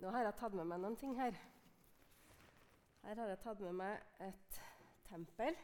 Nå 0.00 0.08
har 0.14 0.24
jeg 0.24 0.36
tatt 0.40 0.54
med 0.56 0.64
meg 0.64 0.78
noen 0.80 0.94
ting 0.96 1.10
her. 1.18 1.34
Her 3.02 3.18
har 3.20 3.28
jeg 3.28 3.40
tatt 3.42 3.58
med 3.60 3.74
meg 3.76 4.22
et 4.24 4.60
tempel. 5.10 5.58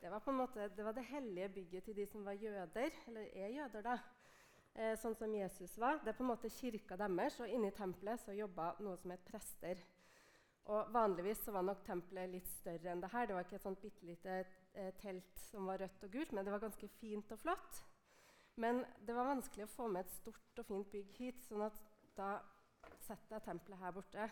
Det 0.00 0.08
var, 0.08 0.30
måte, 0.32 0.70
det, 0.72 0.84
var 0.86 0.96
det 0.96 1.04
hellige 1.10 1.50
bygget 1.58 1.84
til 1.84 1.98
de 1.98 2.06
som 2.08 2.24
var 2.24 2.38
jøder, 2.40 2.96
eller 3.08 3.36
er 3.36 3.52
jøder, 3.52 3.84
da. 3.84 3.98
Eh, 4.72 4.94
sånn 4.96 5.16
som 5.18 5.36
Jesus 5.36 5.76
var. 5.76 6.00
Det 6.00 6.14
er 6.14 6.16
på 6.16 6.24
en 6.24 6.30
måte 6.30 6.52
kirka 6.56 6.96
deres, 6.96 7.36
og 7.44 7.52
inni 7.52 7.68
tempelet 7.76 8.24
så 8.24 8.32
jobba 8.32 8.70
noe 8.80 8.96
som 9.02 9.12
het 9.12 9.28
prester. 9.28 9.84
Og 10.72 10.88
Vanligvis 10.96 11.44
så 11.44 11.52
var 11.52 11.68
nok 11.68 11.84
tempelet 11.84 12.32
litt 12.32 12.48
større 12.48 12.94
enn 12.94 13.04
det 13.04 13.12
her. 13.12 13.28
Det 13.28 13.36
var 13.36 13.44
ikke 13.44 13.60
et 13.60 13.68
sånt 13.68 13.84
bitte 13.84 14.08
lite 14.08 14.40
eh, 14.40 14.90
telt 15.04 15.44
som 15.50 15.68
var 15.68 15.84
rødt 15.84 16.08
og 16.08 16.16
gult, 16.16 16.32
men 16.32 16.48
det 16.48 16.56
var 16.56 16.64
ganske 16.64 16.88
fint 16.96 17.36
og 17.36 17.44
flott. 17.44 17.84
Men 18.56 18.86
det 19.04 19.12
var 19.12 19.34
vanskelig 19.34 19.68
å 19.68 19.72
få 19.76 19.92
med 19.92 20.06
et 20.06 20.16
stort 20.16 20.64
og 20.64 20.72
fint 20.72 20.88
bygg 20.96 21.16
hit, 21.20 21.44
sånn 21.44 21.68
at 21.68 21.84
da 22.16 22.38
setter 23.04 23.36
deg 23.36 23.44
tempelet 23.44 23.80
her 23.82 23.94
borte. 23.94 24.26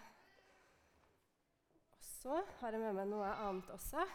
Og 1.93 2.05
så 2.07 2.41
har 2.61 2.75
jeg 2.75 2.83
med 2.83 2.97
meg 2.97 3.11
noe 3.11 3.29
annet 3.45 3.71
også. 3.75 4.07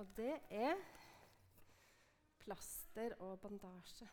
Og 0.00 0.08
det 0.16 0.32
er 0.50 0.80
plaster 2.42 3.14
og 3.20 3.38
bandasje. 3.42 4.08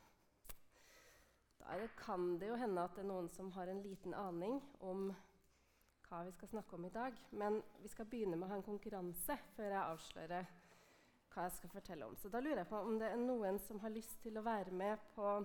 Da 1.60 1.78
kan 2.00 2.36
det 2.42 2.50
jo 2.50 2.58
hende 2.60 2.84
at 2.84 2.96
det 2.96 3.04
er 3.04 3.10
noen 3.10 3.30
som 3.32 3.52
har 3.56 3.70
en 3.70 3.82
liten 3.84 4.14
aning 4.18 4.60
om 4.86 5.10
hva 6.10 6.24
vi 6.26 6.34
skal 6.34 6.50
snakke 6.50 6.76
om 6.76 6.86
i 6.86 6.94
dag. 6.94 7.18
Men 7.32 7.62
vi 7.84 7.92
skal 7.92 8.10
begynne 8.10 8.36
med 8.38 8.48
å 8.48 8.52
ha 8.52 8.60
en 8.60 8.66
konkurranse 8.66 9.38
før 9.56 9.70
jeg 9.70 9.82
avslører 9.82 10.52
hva 11.30 11.46
jeg 11.46 11.56
skal 11.58 11.74
fortelle 11.74 12.08
om. 12.10 12.16
Så 12.18 12.32
da 12.34 12.42
lurer 12.42 12.64
jeg 12.64 12.72
på 12.72 12.82
om 12.82 12.98
det 13.00 13.12
er 13.12 13.22
noen 13.22 13.60
som 13.62 13.82
har 13.84 13.94
lyst 13.94 14.18
til 14.24 14.40
å 14.40 14.46
være 14.46 14.74
med 14.74 14.98
på 15.16 15.36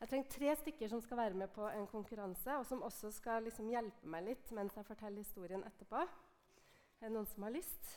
Jeg 0.00 0.08
trenger 0.08 0.28
tre 0.30 0.56
stykker 0.60 0.88
som 0.92 1.00
skal 1.00 1.16
være 1.16 1.34
med 1.40 1.48
på 1.48 1.68
en 1.68 1.86
konkurranse, 1.88 2.56
og 2.56 2.66
som 2.68 2.82
også 2.84 3.10
skal 3.16 3.46
liksom 3.46 3.68
hjelpe 3.72 4.08
meg 4.12 4.26
litt 4.26 4.50
mens 4.52 4.76
jeg 4.76 4.84
forteller 4.84 5.24
historien 5.24 5.64
etterpå. 5.64 6.02
Er 7.00 7.08
det 7.08 7.14
noen 7.14 7.28
som 7.30 7.46
har 7.46 7.54
lyst? 7.54 7.94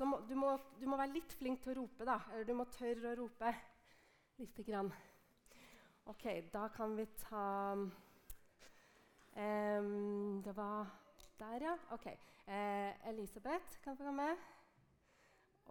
Må, 0.00 0.18
du, 0.28 0.34
må, 0.34 0.54
du, 0.80 0.86
må, 0.88 0.96
være 0.96 1.12
litt 1.12 1.32
flink 1.36 1.60
til 1.62 1.74
å 1.74 1.82
rope, 1.82 2.06
da. 2.08 2.16
Eller 2.32 2.48
du 2.48 2.54
må 2.56 2.64
tørre 2.72 3.10
å 3.10 3.18
rope 3.20 3.52
lite 4.40 4.64
grann. 4.64 4.88
OK, 6.08 6.24
da 6.52 6.68
kan 6.72 6.96
vi 6.96 7.04
ta 7.20 7.44
um, 9.36 10.40
Det 10.44 10.56
var 10.56 10.88
der, 11.40 11.68
ja. 11.68 11.76
OK. 11.92 12.06
Eh, 12.48 13.08
Elisabeth 13.08 13.78
kan 13.84 13.96
få 13.96 14.08
komme. 14.08 14.30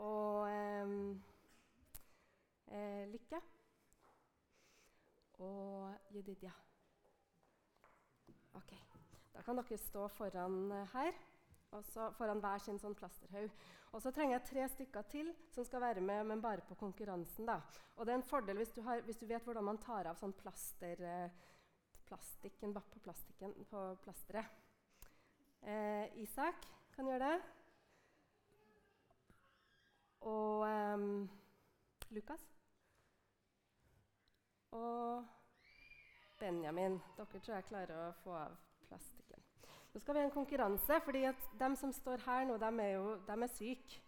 Og 0.01 0.45
um, 0.85 1.23
eh, 2.69 3.09
Lykke. 3.09 3.41
Og 5.41 5.93
Jedidia. 6.13 6.51
OK. 8.53 8.73
Da 9.33 9.41
kan 9.41 9.57
dere 9.57 9.77
stå 9.77 10.07
foran 10.13 10.71
eh, 10.71 10.89
her 10.93 11.13
foran 12.17 12.41
hver 12.43 12.61
sin 12.61 12.79
sånn 12.81 12.95
plasterhaug. 12.97 13.51
Og 13.93 14.01
så 14.01 14.11
trenger 14.13 14.37
jeg 14.37 14.47
tre 14.49 14.67
stykker 14.75 15.07
til 15.11 15.31
som 15.53 15.65
skal 15.65 15.83
være 15.83 16.01
med, 16.01 16.25
men 16.29 16.41
bare 16.41 16.65
på 16.67 16.75
konkurransen. 16.75 17.45
da. 17.45 17.59
Og 17.95 18.05
det 18.05 18.13
er 18.13 18.21
en 18.21 18.29
fordel 18.29 18.57
hvis 18.57 18.73
du, 18.73 18.81
har, 18.81 19.01
hvis 19.01 19.17
du 19.17 19.25
vet 19.25 19.43
hvordan 19.43 19.63
man 19.63 19.81
tar 19.81 20.09
av 20.09 20.17
sånn 20.19 20.33
plaster, 20.33 21.01
eh, 21.01 21.29
plastikken 22.05 22.73
på 22.73 22.99
plastikken 23.03 23.53
på 23.69 23.83
plasteret. 24.03 24.45
Eh, 25.61 26.09
Isak 26.21 26.65
kan 26.95 27.07
gjøre 27.07 27.29
det. 27.29 27.41
Og 30.21 30.67
eh, 30.67 31.07
Lukas. 32.11 32.52
Og 34.73 35.23
Benjamin. 36.39 36.99
Dere 37.17 37.39
tror 37.39 37.55
jeg 37.55 37.67
klarer 37.69 37.95
å 37.95 38.13
få 38.23 38.35
av 38.35 38.55
plastikken. 38.89 39.43
Nå 39.93 40.01
skal 40.01 40.15
vi 40.15 40.23
ha 40.23 40.27
en 40.27 40.33
konkurranse, 40.33 40.99
fordi 41.05 41.27
de 41.59 41.69
som 41.79 41.93
står 41.93 42.23
her 42.25 42.47
nå, 42.49 42.57
de 42.61 42.71
er 42.81 42.95
jo 42.95 43.17
de 43.27 43.37
er 43.37 43.53
syke. 43.53 44.01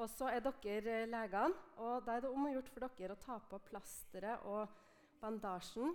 Og 0.00 0.08
så 0.08 0.30
er 0.32 0.40
dere 0.40 0.94
eh, 1.02 1.08
legene, 1.10 1.56
og 1.76 2.06
da 2.06 2.14
er 2.16 2.24
det 2.24 2.30
om 2.30 2.46
å 2.46 2.52
gjøre 2.54 2.72
for 2.72 2.86
dere 2.86 3.16
å 3.16 3.20
ta 3.20 3.36
på 3.50 3.58
plasteret 3.68 4.46
og 4.48 4.70
bandasjen 5.20 5.92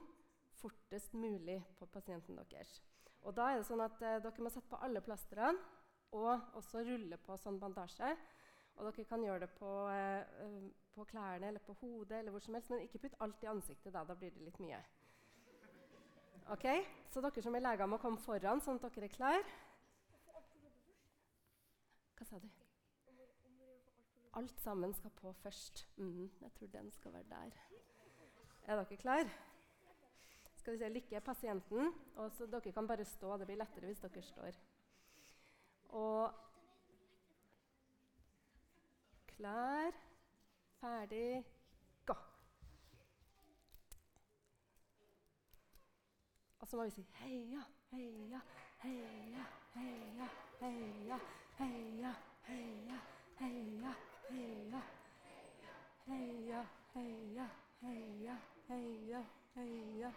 fortest 0.59 1.15
mulig 1.17 1.57
på 1.79 1.87
pasienten 1.89 2.37
deres. 2.37 2.77
Og 3.25 3.33
da 3.33 3.49
er 3.51 3.59
det 3.59 3.67
sånn 3.67 3.81
at 3.81 4.01
eh, 4.05 4.19
Dere 4.21 4.45
må 4.45 4.51
sette 4.53 4.69
på 4.69 4.81
alle 4.85 5.01
plastrene 5.01 5.57
og 6.15 6.57
også 6.59 6.83
rulle 6.85 7.17
på 7.25 7.37
sånn 7.41 7.57
bandasje. 7.59 8.13
Og 8.75 8.85
dere 8.85 9.05
kan 9.07 9.23
gjøre 9.23 9.39
det 9.39 9.49
på, 9.59 9.71
eh, 9.89 10.19
eh 10.45 10.71
på 10.95 11.03
klærne 11.03 11.47
eller 11.47 11.59
på 11.59 11.73
hodet, 11.73 12.19
eller 12.19 12.31
hvor 12.31 12.39
som 12.39 12.53
helst, 12.53 12.69
men 12.69 12.81
ikke 12.81 12.99
putt 12.99 13.15
alt 13.19 13.43
i 13.43 13.45
ansiktet. 13.51 13.93
Da, 13.93 14.03
da 14.03 14.15
blir 14.15 14.29
det 14.31 14.41
litt 14.41 14.59
mye. 14.59 14.79
Ok, 16.49 16.65
Så 17.09 17.21
dere 17.21 17.41
som 17.41 17.55
er 17.55 17.59
leger, 17.59 17.85
må 17.85 17.97
komme 17.97 18.21
foran, 18.21 18.61
sånn 18.61 18.79
at 18.83 18.95
dere 18.95 19.09
er 19.09 19.15
klare. 19.15 19.43
Hva 22.15 22.27
sa 22.29 22.39
du? 22.39 22.47
Alt 24.35 24.59
sammen 24.59 24.93
skal 24.93 25.11
på 25.15 25.33
først. 25.41 25.87
Mm, 25.97 26.29
jeg 26.41 26.53
tror 26.53 26.67
den 26.67 26.91
skal 26.91 27.13
være 27.13 27.29
der. 27.29 27.59
Er 28.67 28.83
dere 28.83 28.97
klare? 28.97 29.29
Skal 30.55 30.73
vi 30.73 30.77
se, 30.77 30.89
Lykke 30.89 31.15
er 31.15 31.19
pasienten. 31.19 31.93
og 32.15 32.31
så 32.31 32.45
Dere 32.45 32.71
kan 32.71 32.87
bare 32.87 33.05
stå. 33.05 33.37
Det 33.37 33.47
blir 33.47 33.57
lettere 33.57 33.85
hvis 33.85 33.99
dere 33.99 34.21
står. 34.21 34.59
Og 35.89 36.33
Klar, 39.35 39.91
ferdig, 40.79 41.45
gå. 42.05 42.13
Og 46.59 46.67
så 46.67 46.77
må 46.77 46.83
vi 46.83 46.89
si 46.89 47.07
heia, 47.13 47.63
heia, 47.91 48.41
heia, 48.83 49.45
heia, 49.73 50.29
heia, 50.61 51.19
heia, 51.57 52.15
heia, 52.47 52.99
heia, 53.39 53.95
heia. 54.29 54.83
Heia, 56.07 56.65
heia, 56.93 57.45
heia, 57.81 58.37
heia, 58.67 59.21
heia. 59.55 60.11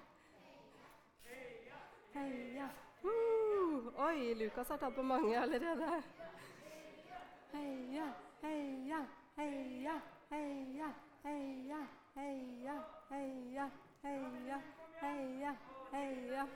Heia. 2.13 2.69
Uh, 3.03 4.01
oi, 4.05 4.35
Lukas 4.35 4.69
har 4.69 4.77
tatt 4.77 4.95
på 4.95 5.03
mange 5.03 5.41
allerede. 5.41 6.03
Heia, 7.53 8.07
heia, 8.43 9.01
heia, 9.37 9.95
heia, 10.31 10.89
heia, 11.25 11.81
heia, 12.15 12.77
heia, 13.11 13.71
heia, 14.03 14.61
heia 15.03 15.57
heia. 15.93 16.47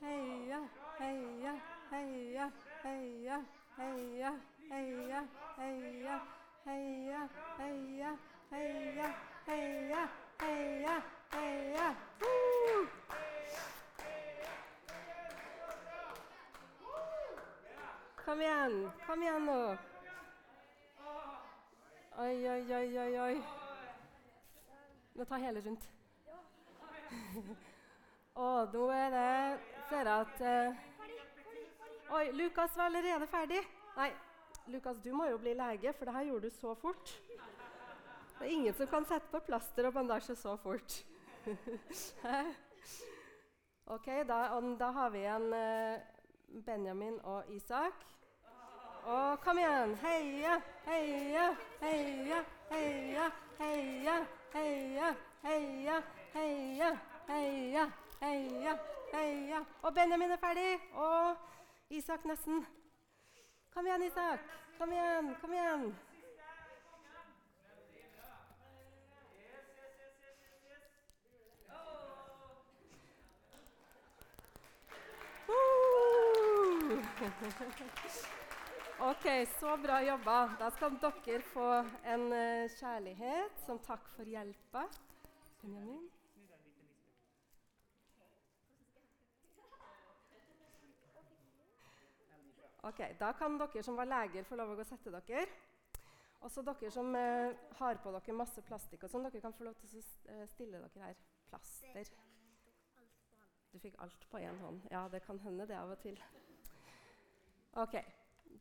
Heia, 0.00 0.60
heia, 0.98 1.54
heia, 1.90 2.50
heia, 2.82 3.42
heia, 3.76 4.32
heia, 4.68 5.22
heia, 5.58 6.18
heia, 6.76 7.28
heia, 7.58 8.12
heia, 8.50 9.18
heia, 9.46 10.08
heia, 10.40 11.02
heia. 11.32 11.96
Kom 18.24 18.40
igjen, 18.40 18.90
kom 19.06 19.22
igjen 19.22 19.46
nå. 19.46 19.60
Oi, 22.20 22.36
oi, 22.50 22.74
oi, 22.74 22.98
oi, 22.98 23.12
oi. 23.20 23.42
Nå 25.16 25.24
tar 25.24 25.42
hele 25.42 25.62
rundt. 25.64 25.86
Og 28.40 28.74
nå 28.74 28.84
er 28.94 29.10
det 29.14 29.30
Ser 29.90 30.06
jeg 30.06 30.20
at 30.20 30.42
uh, 30.46 32.14
Oi, 32.14 32.24
Lukas 32.38 32.76
var 32.76 32.90
allerede 32.90 33.26
ferdig. 33.30 33.62
Nei, 33.96 34.10
Lukas, 34.70 35.00
du 35.02 35.10
må 35.14 35.26
jo 35.30 35.38
bli 35.38 35.54
lege, 35.54 35.92
for 35.94 36.06
det 36.06 36.14
her 36.14 36.28
gjorde 36.28 36.50
du 36.50 36.54
så 36.54 36.74
fort. 36.78 37.12
Det 38.38 38.46
er 38.46 38.52
ingen 38.54 38.74
som 38.74 38.86
kan 38.90 39.06
sette 39.06 39.30
på 39.30 39.40
plaster 39.46 39.86
og 39.88 39.94
bandasje 39.94 40.36
så 40.38 40.56
fort. 40.62 41.00
ok, 43.96 44.08
da, 44.28 44.38
da, 44.78 44.90
har 44.98 45.10
vi 45.14 45.22
igjen 45.24 45.52
uh, 45.54 46.62
Benjamin 46.66 47.20
og 47.22 47.50
Isak. 47.54 48.06
Og 49.04 49.40
kom 49.40 49.58
igjen! 49.58 49.96
Heia, 49.96 50.60
heia, 50.86 51.56
heia, 51.80 52.44
heia, 52.70 53.30
heia, 53.58 54.26
heia, 54.52 55.14
heia, 55.42 56.02
heia, 56.34 56.90
heia, 57.28 57.86
heia, 58.20 58.78
heia. 59.12 59.64
Og 59.82 59.94
Benjamin 59.94 60.30
er 60.30 60.36
ferdig. 60.36 60.78
Og 60.92 61.36
Isak 61.90 62.24
nesten. 62.24 62.66
Kom 63.74 63.86
igjen, 63.86 64.02
Isak. 64.02 64.38
Kom 64.78 64.92
igjen, 64.92 65.36
kom 65.40 65.52
igjen. 65.52 65.94
Ok, 79.02 79.48
så 79.60 79.76
bra 79.76 80.02
jobba. 80.04 80.50
Da 80.60 80.66
skal 80.70 80.96
dere 81.00 81.40
få 81.54 81.68
en 82.04 82.26
uh, 82.32 82.66
kjærlighet 82.68 83.62
som 83.64 83.78
takk 83.80 84.10
for 84.12 84.28
hjelpa. 84.28 84.82
Benjamin? 85.62 86.02
Ok, 92.82 93.00
Da 93.20 93.32
kan 93.32 93.56
dere 93.56 93.82
som 93.82 93.96
var 93.96 94.04
leger, 94.04 94.44
få 94.44 94.60
lov 94.60 94.74
å 94.74 94.76
gå 94.76 94.84
og 94.84 94.92
sette 94.92 95.16
dere. 95.16 95.46
Også 96.44 96.60
dere 96.68 96.92
som 96.92 97.16
uh, 97.16 97.56
har 97.80 98.04
på 98.04 98.12
dere 98.18 98.36
masse 98.36 98.60
plastikk, 98.68 99.08
og 99.08 99.16
sånn, 99.16 99.24
dere 99.30 99.40
kan 99.48 99.56
få 99.56 99.64
lov 99.70 99.80
til 99.80 99.96
å 99.96 100.04
eh, 100.36 100.46
stille 100.52 100.76
dere 100.76 101.08
her. 101.08 101.26
Plaster. 101.48 102.14
Du 103.72 103.80
fikk 103.80 103.96
alt 104.04 104.28
på 104.28 104.44
én 104.44 104.60
hånd. 104.60 104.84
Ja, 104.92 105.08
det 105.08 105.24
kan 105.24 105.40
hende 105.40 105.64
det 105.64 105.80
av 105.80 105.96
og 105.96 106.04
til. 106.04 106.20
Ok, 107.80 107.96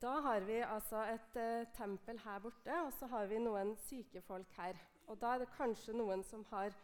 Da 0.02 0.20
har 0.22 0.46
vi 0.48 0.60
altså 0.64 1.02
et 1.10 1.40
eh, 1.42 1.68
tempel 1.76 2.20
her 2.24 2.40
borte, 2.40 2.76
og 2.86 2.94
så 2.94 3.08
har 3.08 3.26
vi 3.28 3.40
noen 3.42 3.76
syke 3.78 4.22
folk 4.22 4.52
her. 4.58 4.78
Og 5.08 5.18
da 5.22 5.34
er 5.34 5.42
det 5.42 5.50
kanskje 5.58 5.96
noen 5.98 6.24
som 6.24 6.46
har 6.52 6.76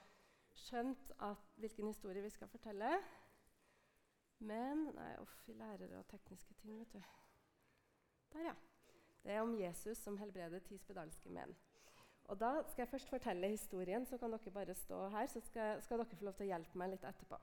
skjønt 0.55 1.11
at, 1.23 1.43
hvilken 1.61 1.87
historie 1.87 2.23
vi 2.23 2.31
skal 2.33 2.49
fortelle. 2.51 2.89
Men 4.39 4.89
Nei, 4.95 5.11
uff, 5.21 5.35
vi 5.47 5.53
lærer 5.55 5.93
av 5.99 6.07
tekniske 6.11 6.57
ting, 6.61 6.79
vet 6.79 6.97
du. 6.97 7.01
Der, 8.33 8.49
ja. 8.49 8.55
Det 9.23 9.33
er 9.33 9.41
om 9.41 9.55
Jesus 9.57 9.97
som 9.97 10.17
helbreder 10.17 10.59
ti 10.59 10.77
spedalske 10.77 11.31
menn. 11.33 11.55
Og 12.25 12.39
Da 12.39 12.51
skal 12.67 12.83
jeg 12.83 12.89
først 12.89 13.09
fortelle 13.09 13.47
historien, 13.53 14.05
så 14.05 14.17
kan 14.17 14.33
dere 14.33 14.51
bare 14.51 14.73
stå 14.73 15.07
her. 15.09 15.27
Så 15.27 15.39
skal, 15.39 15.81
skal 15.81 16.01
dere 16.01 16.17
få 16.17 16.25
lov 16.25 16.33
til 16.33 16.47
å 16.47 16.53
hjelpe 16.53 16.77
meg 16.81 16.93
litt 16.93 17.05
etterpå. 17.05 17.39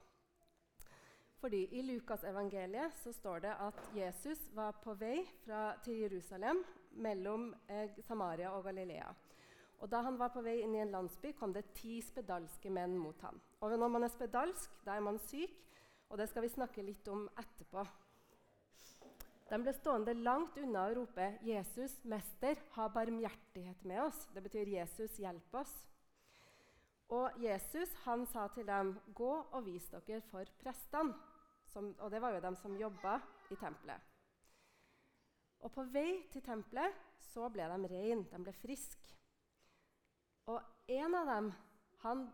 Fordi 1.43 1.65
I 1.75 1.81
Lukasevangeliet 1.81 3.01
står 3.11 3.41
det 3.43 3.51
at 3.59 3.79
Jesus 3.91 4.39
var 4.55 4.77
på 4.79 4.93
vei 4.95 5.25
fra, 5.43 5.73
til 5.83 5.97
Jerusalem 6.05 6.61
mellom 7.03 7.49
eh, 7.67 7.89
Samaria 8.07 8.53
og 8.55 8.63
Galilea. 8.63 9.09
Og 9.83 9.91
Da 9.91 9.99
han 10.05 10.15
var 10.15 10.31
på 10.31 10.39
vei 10.45 10.61
inn 10.63 10.77
i 10.77 10.79
en 10.79 10.93
landsby, 10.93 11.33
kom 11.35 11.51
det 11.51 11.65
ti 11.75 11.97
spedalske 11.99 12.71
menn 12.71 12.95
mot 12.95 13.19
ham. 13.27 13.41
Og 13.59 13.75
Når 13.75 13.91
man 13.91 14.07
er 14.07 14.13
spedalsk, 14.13 14.77
da 14.85 14.95
er 14.95 15.03
man 15.03 15.19
syk, 15.19 15.51
og 16.09 16.17
det 16.17 16.29
skal 16.29 16.45
vi 16.45 16.53
snakke 16.53 16.85
litt 16.85 17.11
om 17.11 17.27
etterpå. 17.35 17.83
De 19.49 19.59
ble 19.59 19.75
stående 19.75 20.15
langt 20.23 20.55
unna 20.63 20.85
å 20.87 20.95
rope 20.95 21.27
'Jesus, 21.43 21.97
mester, 22.05 22.55
ha 22.77 22.87
barmhjertighet 22.87 23.83
med 23.83 23.99
oss'. 24.05 24.29
Det 24.33 24.43
betyr 24.43 24.71
'Jesus, 24.77 25.19
hjelp 25.19 25.59
oss'. 25.59 25.89
Og 27.09 27.43
Jesus 27.43 27.93
han 28.05 28.25
sa 28.25 28.47
til 28.47 28.65
dem, 28.65 28.95
'Gå 29.13 29.33
og 29.51 29.65
vis 29.65 29.91
dere 29.91 30.21
for 30.21 30.45
prestene'. 30.63 31.32
Som, 31.73 31.93
og 31.99 32.11
det 32.11 32.21
var 32.21 32.35
jo 32.35 32.43
dem 32.43 32.55
som 32.55 32.77
jobba 32.77 33.17
i 33.51 33.57
tempelet. 33.57 34.11
Og 35.63 35.71
på 35.73 35.85
vei 35.93 36.23
til 36.31 36.43
tempelet 36.45 36.95
så 37.31 37.47
ble 37.49 37.65
de 37.71 37.89
reine, 37.89 38.27
de 38.29 38.39
ble 38.43 38.53
friske. 38.61 39.15
Og 40.51 40.59
en 40.91 41.15
av 41.15 41.29
dem 41.31 41.51
han 42.03 42.25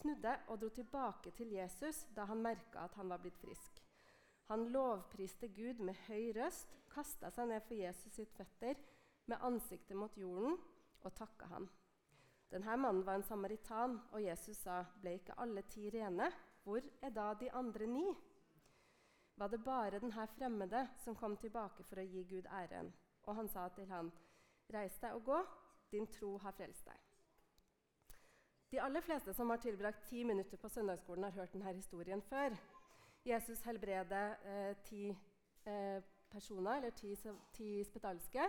snudde 0.00 0.32
og 0.48 0.60
dro 0.62 0.70
tilbake 0.72 1.34
til 1.36 1.52
Jesus 1.52 2.06
da 2.16 2.24
han 2.30 2.42
merka 2.42 2.86
at 2.86 2.96
han 2.96 3.12
var 3.12 3.20
blitt 3.22 3.38
frisk. 3.42 3.82
Han 4.48 4.66
lovpriste 4.72 5.48
Gud 5.52 5.82
med 5.84 5.98
høy 6.08 6.32
røst, 6.36 6.72
kasta 6.92 7.30
seg 7.32 7.48
ned 7.48 7.62
for 7.68 7.78
Jesus 7.78 8.16
sitt 8.16 8.32
føtter 8.36 8.80
med 9.30 9.44
ansiktet 9.44 9.96
mot 9.96 10.16
jorden 10.18 10.58
og 11.02 11.14
takka 11.16 11.48
han. 11.52 11.68
Denne 12.52 12.76
mannen 12.76 13.04
var 13.06 13.16
en 13.16 13.24
samaritan, 13.24 14.00
og 14.12 14.20
Jesus 14.22 14.58
sa, 14.60 14.84
'Ble 15.00 15.14
ikke 15.16 15.38
alle 15.40 15.62
ti 15.62 15.88
rene? 15.90 16.28
Hvor 16.64 16.82
er 17.02 17.10
da 17.10 17.34
de 17.34 17.52
andre 17.52 17.86
ni?' 17.86 18.16
Var 19.36 19.48
det 19.48 19.64
bare 19.64 20.00
denne 20.00 20.26
fremmede 20.36 20.88
som 21.04 21.16
kom 21.16 21.36
tilbake 21.36 21.84
for 21.88 22.00
å 22.00 22.04
gi 22.06 22.24
Gud 22.28 22.46
æren? 22.46 22.92
Og 23.22 23.34
han 23.36 23.48
sa 23.48 23.68
til 23.68 23.86
han, 23.86 24.12
'Reis 24.68 24.98
deg 24.98 25.14
og 25.14 25.24
gå, 25.24 25.38
din 25.92 26.06
tro 26.06 26.38
har 26.38 26.52
frelst 26.52 26.86
deg.' 26.86 27.12
De 28.72 28.80
aller 28.80 29.00
fleste 29.00 29.34
som 29.34 29.50
har 29.50 29.56
tilbrakt 29.56 30.06
ti 30.08 30.24
minutter 30.24 30.56
på 30.56 30.68
søndagsskolen, 30.68 31.24
har 31.24 31.30
hørt 31.30 31.52
denne 31.52 31.74
historien 31.74 32.22
før. 32.22 32.56
Jesus 33.24 33.60
helbreder 33.62 34.34
eh, 34.44 34.76
ti 34.84 35.10
eh, 35.66 36.02
personer, 36.30 36.76
eller 36.76 36.90
ti, 36.90 37.16
ti 37.52 37.84
spedalske. 37.84 38.46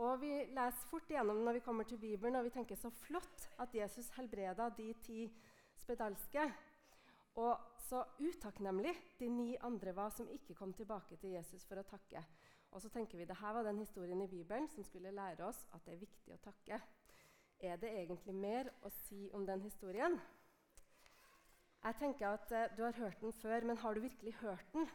Og 0.00 0.20
vi 0.20 0.30
leser 0.48 0.88
fort 0.88 1.10
igjennom 1.10 1.42
når 1.44 1.58
vi 1.58 1.64
kommer 1.66 1.84
til 1.84 1.98
Bibelen, 1.98 2.36
og 2.36 2.44
vi 2.44 2.54
tenker 2.54 2.74
så 2.74 2.90
flott 2.90 3.50
at 3.58 3.74
Jesus 3.74 4.08
helbreda 4.16 4.70
de 4.76 4.94
ti 5.02 5.26
spedalske. 5.76 6.48
Og 7.38 7.58
så 7.88 8.02
utakknemlig 8.18 8.94
de 9.18 9.28
ni 9.28 9.56
andre 9.60 9.94
var 9.96 10.10
som 10.14 10.28
ikke 10.30 10.54
kom 10.54 10.72
tilbake 10.72 11.16
til 11.16 11.36
Jesus 11.36 11.66
for 11.66 11.80
å 11.80 11.86
takke. 11.86 12.22
Og 12.70 12.82
så 12.82 12.88
tenker 12.88 13.18
vi 13.18 13.26
det 13.26 13.38
her 13.40 13.54
var 13.54 13.66
den 13.66 13.78
historien 13.78 14.20
i 14.22 14.28
Bibelen 14.30 14.68
som 14.70 14.84
skulle 14.84 15.10
lære 15.10 15.44
oss 15.46 15.64
at 15.74 15.84
det 15.86 15.94
er 15.94 16.04
viktig 16.04 16.34
å 16.34 16.42
takke. 16.44 16.80
Er 17.60 17.76
det 17.76 17.90
egentlig 17.92 18.34
mer 18.34 18.70
å 18.86 18.90
si 19.02 19.28
om 19.34 19.46
den 19.46 19.60
historien? 19.60 20.18
Jeg 21.80 21.96
tenker 21.98 22.28
at 22.28 22.52
uh, 22.52 22.76
Du 22.76 22.82
har 22.84 22.92
hørt 22.92 23.20
den 23.20 23.32
før, 23.32 23.64
men 23.64 23.76
har 23.76 23.94
du 23.94 24.00
virkelig 24.00 24.34
hørt 24.40 24.72
den? 24.72 24.88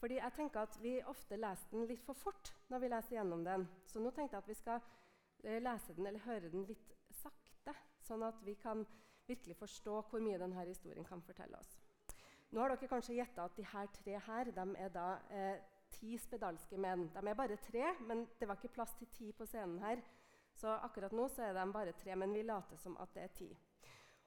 Fordi 0.00 0.16
jeg 0.16 0.32
tenker 0.36 0.60
at 0.60 0.78
Vi 0.82 1.00
ofte 1.06 1.36
leser 1.36 1.70
den 1.70 1.86
litt 1.86 2.02
for 2.02 2.14
fort 2.14 2.52
når 2.68 2.78
vi 2.78 2.88
leser 2.88 3.16
gjennom 3.16 3.44
den. 3.44 3.68
Så 3.86 4.00
nå 4.00 4.10
tenkte 4.10 4.36
jeg 4.36 4.42
at 4.42 4.48
vi 4.48 4.58
skal 4.58 4.80
uh, 4.80 5.58
lese 5.68 5.94
den 5.96 6.06
eller 6.06 6.26
høre 6.26 6.50
den 6.50 6.66
litt 6.68 6.96
sakte, 7.10 7.74
sånn 8.02 8.22
at 8.26 8.40
vi 8.46 8.54
kan 8.54 8.86
virkelig 9.28 9.56
forstå 9.56 10.00
hvor 10.10 10.22
mye 10.22 10.38
denne 10.40 10.66
historien 10.68 11.04
kan 11.04 11.22
fortelle 11.22 11.58
oss. 11.58 11.76
Nå 12.54 12.60
har 12.62 12.74
dere 12.74 12.88
kanskje 12.88 13.16
gjetta 13.18 13.48
at 13.48 13.56
de 13.56 13.64
her 13.66 13.88
tre 13.96 14.18
her, 14.26 14.50
de 14.54 14.66
er 14.78 14.90
da 14.94 15.06
eh, 15.30 15.62
ti 15.90 16.16
spedalske 16.18 16.78
menn. 16.78 17.08
De 17.14 17.22
er 17.22 17.38
bare 17.38 17.56
tre, 17.56 17.94
men 18.06 18.26
det 18.38 18.48
var 18.48 18.60
ikke 18.60 18.76
plass 18.76 18.94
til 18.98 19.10
ti 19.14 19.32
på 19.32 19.46
scenen 19.46 19.80
her. 19.82 20.02
Så 20.54 20.70
akkurat 20.86 21.12
nå 21.12 21.26
så 21.28 21.48
er 21.48 21.56
de 21.56 21.64
bare 21.74 21.94
tre, 21.98 22.14
men 22.16 22.34
vi 22.34 22.44
later 22.46 22.78
som 22.78 22.96
at 23.02 23.14
det 23.14 23.24
er 23.24 23.32
ti. 23.38 23.48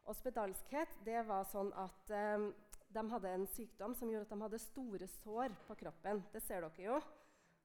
Og 0.08 0.16
spedalskhet 0.16 1.00
det 1.06 1.22
var 1.28 1.48
sånn 1.48 1.72
at 1.76 2.12
eh, 2.16 2.50
de 2.96 3.06
hadde 3.12 3.32
en 3.32 3.48
sykdom 3.52 3.96
som 3.96 4.12
gjorde 4.12 4.28
at 4.28 4.36
de 4.36 4.44
hadde 4.44 4.60
store 4.64 5.08
sår 5.20 5.56
på 5.68 5.80
kroppen. 5.84 6.24
Det 6.34 6.44
ser 6.44 6.68
dere 6.68 6.86
jo. 6.90 7.00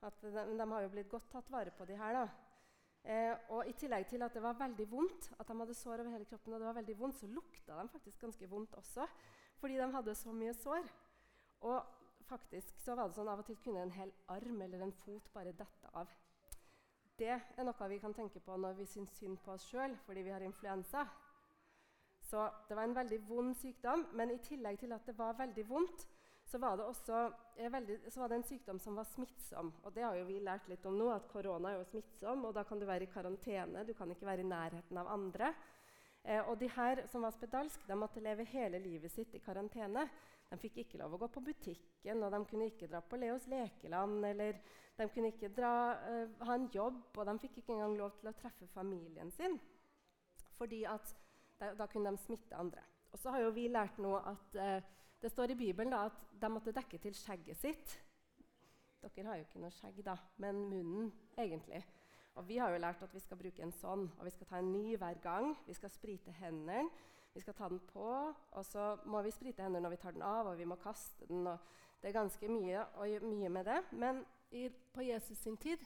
At 0.02 0.18
de, 0.22 0.32
de 0.34 0.70
har 0.74 0.82
jo 0.82 0.94
blitt 0.94 1.10
godt 1.10 1.28
tatt 1.30 1.50
vare 1.50 1.74
på, 1.74 1.86
de 1.86 1.98
her. 1.98 2.22
da. 2.22 2.51
Eh, 3.04 3.34
og 3.50 3.66
I 3.66 3.72
tillegg 3.74 4.06
til 4.06 4.22
at 4.22 4.34
det 4.34 4.42
var 4.42 4.58
veldig 4.60 4.86
vondt, 4.90 5.32
at 5.38 5.48
de 5.48 5.56
hadde 5.58 5.74
sår 5.74 6.02
over 6.04 6.12
hele 6.14 6.28
kroppen, 6.28 6.54
og 6.54 6.60
det 6.60 6.68
var 6.68 6.78
veldig 6.78 6.98
vondt, 6.98 7.18
så 7.18 7.26
lukta 7.26 7.80
de 7.80 7.88
faktisk 7.88 8.20
ganske 8.20 8.48
vondt 8.50 8.74
også. 8.78 9.06
Fordi 9.58 9.78
de 9.78 9.88
hadde 9.92 10.14
så 10.14 10.32
mye 10.32 10.54
sår. 10.54 10.86
Og 11.60 11.82
faktisk 12.26 12.78
så 12.82 12.94
var 12.94 13.08
det 13.08 13.16
sånn 13.16 13.30
av 13.30 13.42
og 13.42 13.46
til 13.46 13.58
kunne 13.62 13.82
en 13.82 13.94
hel 13.94 14.12
arm 14.30 14.62
eller 14.62 14.82
en 14.82 14.94
fot 15.02 15.26
bare 15.34 15.54
dette 15.58 15.90
av. 15.98 16.10
Det 17.18 17.34
er 17.34 17.66
noe 17.66 17.88
vi 17.90 17.98
kan 18.02 18.14
tenke 18.14 18.40
på 18.40 18.56
når 18.56 18.78
vi 18.78 18.86
syns 18.88 19.12
synd 19.18 19.38
på 19.44 19.52
oss 19.52 19.66
sjøl 19.70 19.94
fordi 20.06 20.24
vi 20.26 20.32
har 20.32 20.42
influensa. 20.42 21.04
Så 22.22 22.46
det 22.68 22.76
var 22.78 22.88
en 22.88 22.96
veldig 22.96 23.18
vond 23.28 23.54
sykdom. 23.58 24.06
Men 24.16 24.30
i 24.32 24.40
tillegg 24.42 24.78
til 24.80 24.94
at 24.96 25.06
det 25.06 25.18
var 25.18 25.36
veldig 25.38 25.68
vondt, 25.68 26.06
så 26.44 26.58
var 26.58 26.76
det 26.76 26.84
også 26.84 27.18
eh, 27.56 27.70
veldig, 27.72 27.98
var 28.16 28.28
det 28.28 28.40
en 28.40 28.48
sykdom 28.48 28.80
som 28.82 28.96
var 28.98 29.06
smittsom. 29.08 29.72
Og 29.82 29.94
det 29.94 30.04
har 30.04 30.16
jo 30.18 30.26
vi 30.28 30.40
lært 30.44 30.68
litt 30.68 30.84
om 30.88 30.98
nå, 30.98 31.08
at 31.14 31.28
korona 31.32 31.72
er 31.72 31.78
jo 31.80 31.88
smittsom. 31.92 32.44
Og 32.48 32.54
da 32.56 32.64
kan 32.68 32.80
du 32.80 32.86
være 32.88 33.06
i 33.06 33.12
karantene, 33.12 33.86
du 33.88 33.94
kan 33.96 34.10
ikke 34.12 34.28
være 34.28 34.44
i 34.44 34.50
nærheten 34.50 35.00
av 35.00 35.08
andre. 35.14 35.52
Eh, 36.24 36.42
og 36.48 36.58
de 36.60 36.68
her 36.70 37.06
som 37.10 37.24
var 37.24 37.34
spedalske, 37.34 37.86
de 37.88 37.98
måtte 37.98 38.22
leve 38.22 38.46
hele 38.52 38.78
livet 38.82 39.12
sitt 39.12 39.34
i 39.34 39.42
karantene. 39.42 40.06
De 40.52 40.58
fikk 40.60 40.82
ikke 40.82 41.00
lov 41.00 41.16
å 41.16 41.22
gå 41.22 41.30
på 41.32 41.44
butikken, 41.46 42.22
og 42.22 42.32
de 42.34 42.42
kunne 42.50 42.68
ikke 42.68 42.90
dra 42.90 43.00
på 43.00 43.18
Leos 43.20 43.48
lekeland. 43.48 44.24
eller 44.24 44.60
De 44.98 45.08
kunne 45.08 45.32
ikke 45.32 45.48
dra, 45.56 45.96
eh, 46.04 46.28
ha 46.46 46.54
en 46.54 46.68
jobb, 46.68 47.16
og 47.16 47.26
de 47.26 47.38
fikk 47.38 47.58
ikke 47.58 47.72
engang 47.72 47.96
lov 47.96 48.18
til 48.20 48.28
å 48.28 48.36
treffe 48.36 48.68
familien 48.74 49.30
sin. 49.32 49.58
Fordi 50.58 50.84
at 50.84 51.14
da, 51.58 51.74
da, 51.74 51.86
kunne 51.86 52.10
de 52.10 52.18
smitte 52.18 52.56
andre. 52.56 52.82
Og 53.12 53.18
så 53.18 53.30
har 53.30 53.40
jo 53.40 53.54
vi 53.56 53.68
lært 53.68 53.98
nå 53.98 54.16
at 54.16 54.54
eh, 54.54 54.82
det 55.22 55.30
står 55.30 55.52
i 55.54 55.58
Bibelen 55.58 55.92
da, 55.94 56.06
at 56.08 56.38
de 56.42 56.50
måtte 56.50 56.74
dekke 56.74 56.98
til 57.02 57.14
skjegget 57.14 57.58
sitt. 57.60 57.96
Dere 59.02 59.28
har 59.28 59.38
jo 59.38 59.46
ikke 59.46 59.62
noe 59.62 59.74
skjegg, 59.74 60.00
da, 60.06 60.16
men 60.42 60.64
munnen 60.70 61.10
egentlig. 61.38 61.82
Og 62.38 62.46
vi 62.48 62.58
har 62.58 62.72
jo 62.72 62.80
lært 62.80 63.02
at 63.04 63.14
vi 63.14 63.20
skal 63.22 63.38
bruke 63.38 63.62
en 63.62 63.74
sånn, 63.76 64.06
og 64.18 64.26
vi 64.26 64.32
skal 64.34 64.48
ta 64.48 64.60
en 64.60 64.70
ny 64.72 64.96
hver 64.98 65.18
gang. 65.22 65.52
Vi 65.66 65.76
skal 65.76 65.92
sprite 65.92 66.34
hendene, 66.38 66.86
vi 67.34 67.42
skal 67.42 67.56
ta 67.56 67.68
den 67.70 67.80
på, 67.90 68.06
og 68.32 68.64
så 68.66 68.94
må 69.08 69.22
vi 69.24 69.34
sprite 69.34 69.64
hendene 69.64 69.84
når 69.84 69.94
vi 69.96 70.00
tar 70.02 70.16
den 70.16 70.24
av, 70.26 70.50
og 70.50 70.58
vi 70.58 70.68
må 70.68 70.78
kaste 70.80 71.28
den. 71.28 71.46
og 71.46 72.00
Det 72.00 72.10
er 72.10 72.18
ganske 72.18 72.48
mye, 72.50 72.86
mye 73.26 73.52
med 73.52 73.68
det. 73.68 73.78
Men 73.92 74.24
i, 74.50 74.68
på 74.68 75.06
Jesus 75.06 75.38
sin 75.38 75.56
tid 75.56 75.82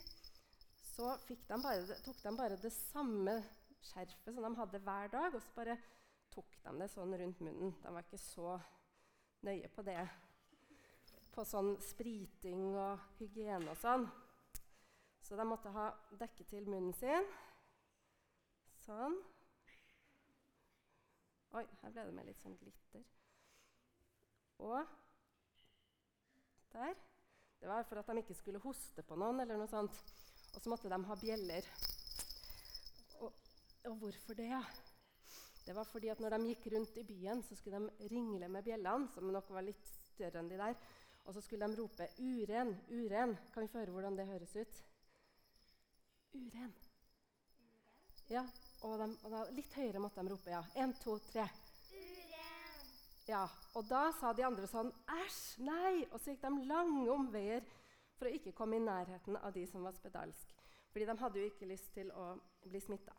så 0.96 1.12
de 1.28 1.36
bare, 1.60 1.98
tok 2.04 2.22
de 2.22 2.32
bare 2.38 2.56
det 2.56 2.72
samme 2.72 3.34
skjerfet 3.84 4.32
som 4.32 4.46
de 4.46 4.56
hadde 4.56 4.80
hver 4.86 5.10
dag, 5.12 5.34
og 5.34 5.42
så 5.44 5.58
bare 5.58 5.76
tok 6.32 6.56
de 6.64 6.72
det 6.80 6.88
sånn 6.92 7.12
rundt 7.20 7.42
munnen. 7.44 7.74
De 7.82 7.92
var 7.92 8.06
ikke 8.06 8.20
så 8.22 8.56
nøye 9.46 9.70
på 9.72 9.84
det. 9.86 10.00
På 11.34 11.44
sånn 11.44 11.74
spriting 11.84 12.74
og 12.74 13.02
hygiene 13.20 13.72
og 13.72 13.80
sånn. 13.80 14.06
Så 15.26 15.36
de 15.38 15.46
måtte 15.48 15.72
ha 15.74 15.88
dekket 16.20 16.52
til 16.52 16.68
munnen 16.70 16.94
sin. 16.96 17.26
Sånn. 18.84 19.16
Oi, 21.56 21.64
her 21.82 21.92
ble 21.92 22.04
det 22.06 22.14
med 22.14 22.28
litt 22.28 22.42
sånn 22.42 22.56
glitter. 22.60 23.02
Og 24.62 24.80
der. 26.76 26.94
Det 27.60 27.68
var 27.68 27.86
for 27.88 28.00
at 28.00 28.10
de 28.10 28.22
ikke 28.22 28.36
skulle 28.36 28.62
hoste 28.62 29.02
på 29.02 29.16
noen. 29.18 29.40
eller 29.40 29.58
noe 29.58 29.70
sånt. 29.70 30.02
Og 30.54 30.62
så 30.62 30.70
måtte 30.72 30.92
de 30.92 30.98
ha 31.08 31.16
bjeller. 31.20 31.68
Og 33.86 33.96
hvorfor 34.02 34.34
det? 34.34 34.50
Det 35.66 35.74
var 35.74 35.84
fordi 35.84 36.08
at 36.12 36.20
når 36.22 36.36
de 36.36 36.52
gikk 36.52 36.66
rundt 36.72 36.98
i 37.00 37.02
byen, 37.04 37.42
så 37.42 37.56
skulle 37.58 37.80
de 37.82 38.08
ringle 38.10 38.48
med 38.48 38.62
bjellene, 38.62 39.08
som 39.10 39.26
nok 39.34 39.48
var 39.50 39.64
litt 39.66 39.88
større 40.14 40.38
enn 40.38 40.50
de 40.50 40.60
der. 40.60 40.76
Og 41.26 41.34
så 41.34 41.42
skulle 41.42 41.66
de 41.66 41.80
rope 41.80 42.06
'uren, 42.18 42.70
uren'. 42.88 43.36
Kan 43.52 43.62
vi 43.62 43.68
få 43.72 43.78
høre 43.78 43.90
hvordan 43.90 44.16
det 44.16 44.26
høres 44.26 44.56
ut? 44.56 44.82
Uren. 46.34 46.74
Ja, 48.30 48.44
og, 48.82 48.98
de, 48.98 49.18
og 49.24 49.30
da, 49.30 49.42
litt 49.50 49.74
høyere 49.74 49.98
måtte 49.98 50.22
de 50.22 50.30
rope. 50.30 50.50
ja. 50.50 50.62
Én, 50.76 50.94
to, 51.02 51.18
tre. 51.18 51.48
Uren. 51.90 52.86
Ja, 53.28 53.48
Og 53.74 53.88
da 53.90 54.12
sa 54.20 54.32
de 54.32 54.44
andre 54.44 54.66
sånn 54.66 54.92
'æsj, 54.92 55.58
nei'. 55.66 56.06
Og 56.12 56.20
så 56.20 56.30
gikk 56.30 56.42
de 56.42 56.66
lange 56.66 57.10
omveier 57.10 57.62
for 58.16 58.26
å 58.28 58.34
ikke 58.38 58.52
komme 58.52 58.76
i 58.76 58.86
nærheten 58.86 59.36
av 59.36 59.52
de 59.52 59.66
som 59.66 59.82
var 59.82 59.92
spedalsk. 59.92 60.54
Fordi 60.92 61.04
de 61.04 61.18
hadde 61.18 61.38
jo 61.38 61.46
ikke 61.50 61.66
lyst 61.66 61.92
til 61.92 62.12
å 62.12 62.36
bli 62.62 62.80
smitta. 62.80 63.12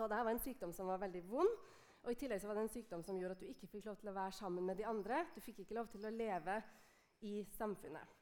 Så 0.00 0.06
dette 0.08 0.24
var 0.24 0.32
en 0.32 0.40
sykdom 0.40 0.70
som 0.72 0.88
var 0.88 1.00
veldig 1.02 1.20
vond. 1.28 1.56
Og 2.00 2.14
i 2.14 2.16
tillegg 2.16 2.40
så 2.40 2.48
var 2.48 2.56
det 2.56 2.62
en 2.64 2.72
sykdom 2.72 3.02
som 3.04 3.18
gjorde 3.20 3.34
at 3.36 3.42
du 3.42 3.50
ikke 3.50 3.68
fikk 3.68 3.90
lov 3.90 3.98
til 4.00 4.08
å 4.08 4.14
være 4.16 4.32
sammen 4.32 4.64
med 4.64 4.80
de 4.80 4.86
andre. 4.88 5.26
Du 5.34 5.42
fikk 5.44 5.60
ikke 5.60 5.76
lov 5.76 5.90
til 5.92 6.06
å 6.08 6.12
leve 6.14 6.54
i 7.28 7.42
samfunnet. 7.58 8.16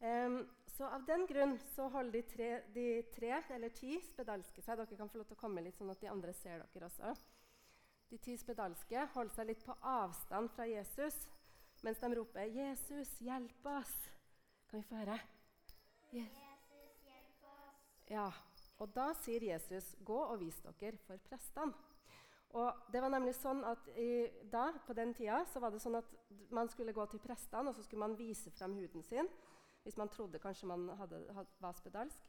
Um, 0.00 0.38
så 0.78 0.88
av 0.88 1.04
den 1.04 1.26
grunn 1.28 1.52
så 1.74 1.90
holder 1.92 2.16
de 2.16 2.24
tre, 2.30 2.48
de 2.72 2.86
tre, 3.12 3.34
eller 3.52 3.76
ti, 3.76 3.98
spedalske 4.00 4.64
seg. 4.64 4.80
Dere 4.80 4.96
kan 4.96 5.12
få 5.12 5.20
lov 5.20 5.28
til 5.28 5.36
å 5.36 5.42
komme 5.44 5.66
litt, 5.66 5.76
sånn 5.76 5.92
at 5.92 6.00
de 6.00 6.08
andre 6.08 6.32
ser 6.40 6.64
dere 6.72 6.88
også. 6.88 7.12
De 8.08 8.24
ti 8.24 8.40
spedalske 8.40 9.08
holder 9.12 9.36
seg 9.36 9.52
litt 9.52 9.68
på 9.68 9.76
avstand 9.84 10.56
fra 10.56 10.64
Jesus 10.72 11.26
mens 11.84 12.00
de 12.00 12.08
roper 12.16 12.48
'Jesus, 12.48 13.20
hjelp 13.20 13.66
oss'. 13.76 14.08
Kan 14.70 14.80
vi 14.80 14.88
få 14.88 14.96
høre? 15.04 15.20
Yes. 16.16 16.32
Jesus, 16.32 17.04
hjelp 17.04 17.44
oss. 17.44 17.84
Ja, 18.08 18.30
og 18.78 18.94
da 18.94 19.12
sier 19.14 19.42
Jesus, 19.52 19.96
'Gå 20.04 20.18
og 20.18 20.40
vis 20.40 20.60
dere 20.60 20.96
for 20.96 21.16
prestene'. 21.16 21.74
Og 22.50 22.72
det 22.92 23.02
var 23.02 23.12
nemlig 23.12 23.34
sånn 23.36 23.60
at 23.64 23.88
i, 23.98 24.28
da, 24.52 24.72
På 24.86 24.94
den 24.96 25.12
tida 25.14 25.44
så 25.44 25.60
var 25.60 25.70
det 25.70 25.82
sånn 25.82 25.98
at 25.98 26.14
man 26.50 26.68
skulle 26.68 26.94
gå 26.96 27.04
til 27.06 27.20
prestene 27.20 27.68
og 27.68 27.76
så 27.76 27.82
skulle 27.82 28.06
man 28.06 28.16
vise 28.16 28.50
frem 28.50 28.74
huden 28.74 29.02
sin 29.02 29.28
hvis 29.82 29.96
man 29.96 30.08
trodde 30.08 30.38
kanskje 30.38 30.66
man 30.66 30.88
hadde, 30.98 31.20
hadde, 31.32 31.50
var 31.60 31.72
spedalsk. 31.72 32.24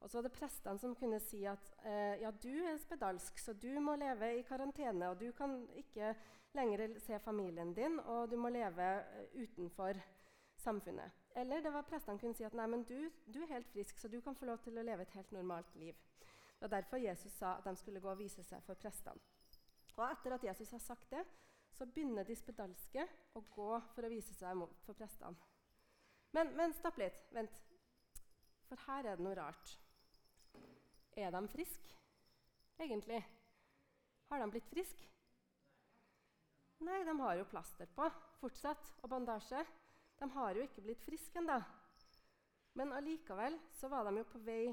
Og 0.00 0.10
så 0.10 0.18
var 0.18 0.22
det 0.26 0.32
prestene 0.32 0.78
som 0.78 0.94
kunne 0.98 1.20
si 1.22 1.44
at 1.46 1.68
eh, 1.86 2.20
ja, 2.20 2.30
du 2.30 2.50
er 2.66 2.80
spedalsk, 2.80 3.38
så 3.38 3.52
du 3.52 3.80
må 3.80 3.94
leve 3.96 4.32
i 4.38 4.42
karantene, 4.42 5.08
og 5.08 5.20
du 5.20 5.30
kan 5.32 5.68
ikke 5.78 6.14
lenger 6.54 6.98
se 6.98 7.18
familien 7.22 7.74
din, 7.74 8.00
og 8.00 8.30
du 8.30 8.36
må 8.36 8.50
leve 8.50 8.88
eh, 8.98 9.44
utenfor 9.44 10.00
samfunnet. 10.58 11.23
Eller 11.34 11.62
det 11.62 11.72
var 11.74 11.86
prestene 11.88 12.18
kunne 12.18 12.36
si 12.38 12.44
at 12.46 12.54
nei, 12.54 12.66
men 12.70 12.84
du, 12.86 12.98
du 13.26 13.40
er 13.42 13.50
helt 13.56 13.70
frisk, 13.72 13.98
så 13.98 14.08
du 14.08 14.20
kan 14.22 14.36
få 14.38 14.46
lov 14.46 14.60
til 14.62 14.78
å 14.78 14.84
leve 14.86 15.02
et 15.02 15.16
helt 15.16 15.32
normalt 15.34 15.74
liv. 15.80 15.96
Det 16.54 16.68
var 16.68 16.76
derfor 16.76 17.02
Jesus 17.02 17.32
sa 17.34 17.56
at 17.58 17.66
de 17.66 17.74
skulle 17.76 18.00
gå 18.00 18.10
og 18.12 18.20
vise 18.20 18.44
seg 18.46 18.62
for 18.66 18.78
prestene. 18.78 19.18
Og 19.96 20.04
etter 20.06 20.34
at 20.34 20.44
Jesus 20.46 20.70
har 20.74 20.82
sagt 20.82 21.10
det, 21.10 21.24
så 21.74 21.86
begynner 21.90 22.26
de 22.26 22.36
spedalske 22.38 23.02
å 23.34 23.42
gå 23.50 23.70
for 23.94 24.06
å 24.06 24.10
vise 24.10 24.34
seg 24.34 24.62
for 24.86 24.94
prestene. 24.98 25.34
Men, 26.34 26.50
men 26.58 26.74
stopp 26.74 26.98
litt. 26.98 27.18
Vent. 27.34 27.58
For 28.68 28.86
her 28.88 29.10
er 29.10 29.18
det 29.18 29.26
noe 29.26 29.36
rart. 29.38 29.74
Er 31.14 31.30
de 31.30 31.42
friske, 31.50 31.98
egentlig? 32.82 33.20
Har 34.30 34.42
de 34.42 34.48
blitt 34.50 34.70
friske? 34.70 35.10
Nei, 36.82 37.04
de 37.06 37.14
har 37.20 37.36
jo 37.38 37.46
plaster 37.48 37.90
på 37.94 38.08
fortsatt, 38.40 38.90
og 39.02 39.10
bandasje. 39.12 39.62
De 40.20 40.30
har 40.30 40.56
jo 40.56 40.64
ikke 40.64 40.84
blitt 40.84 41.04
friske 41.04 41.40
ennå. 41.40 41.58
Men 42.74 42.92
allikevel 42.92 43.58
så 43.78 43.88
var 43.88 44.06
de 44.08 44.18
jo 44.18 44.26
på 44.32 44.40
vei 44.46 44.72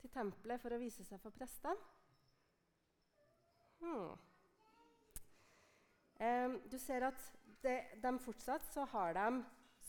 til 0.00 0.12
tempelet 0.12 0.62
for 0.62 0.72
å 0.72 0.80
vise 0.80 1.04
seg 1.04 1.20
for 1.20 1.34
prestene. 1.36 1.76
Hmm. 3.80 4.14
Em, 6.16 6.56
du 6.70 6.78
ser 6.80 7.04
at 7.04 7.18
det, 7.62 7.76
de 8.00 8.12
fortsatt 8.24 8.64
så 8.72 8.86
har 8.92 9.16
de 9.18 9.42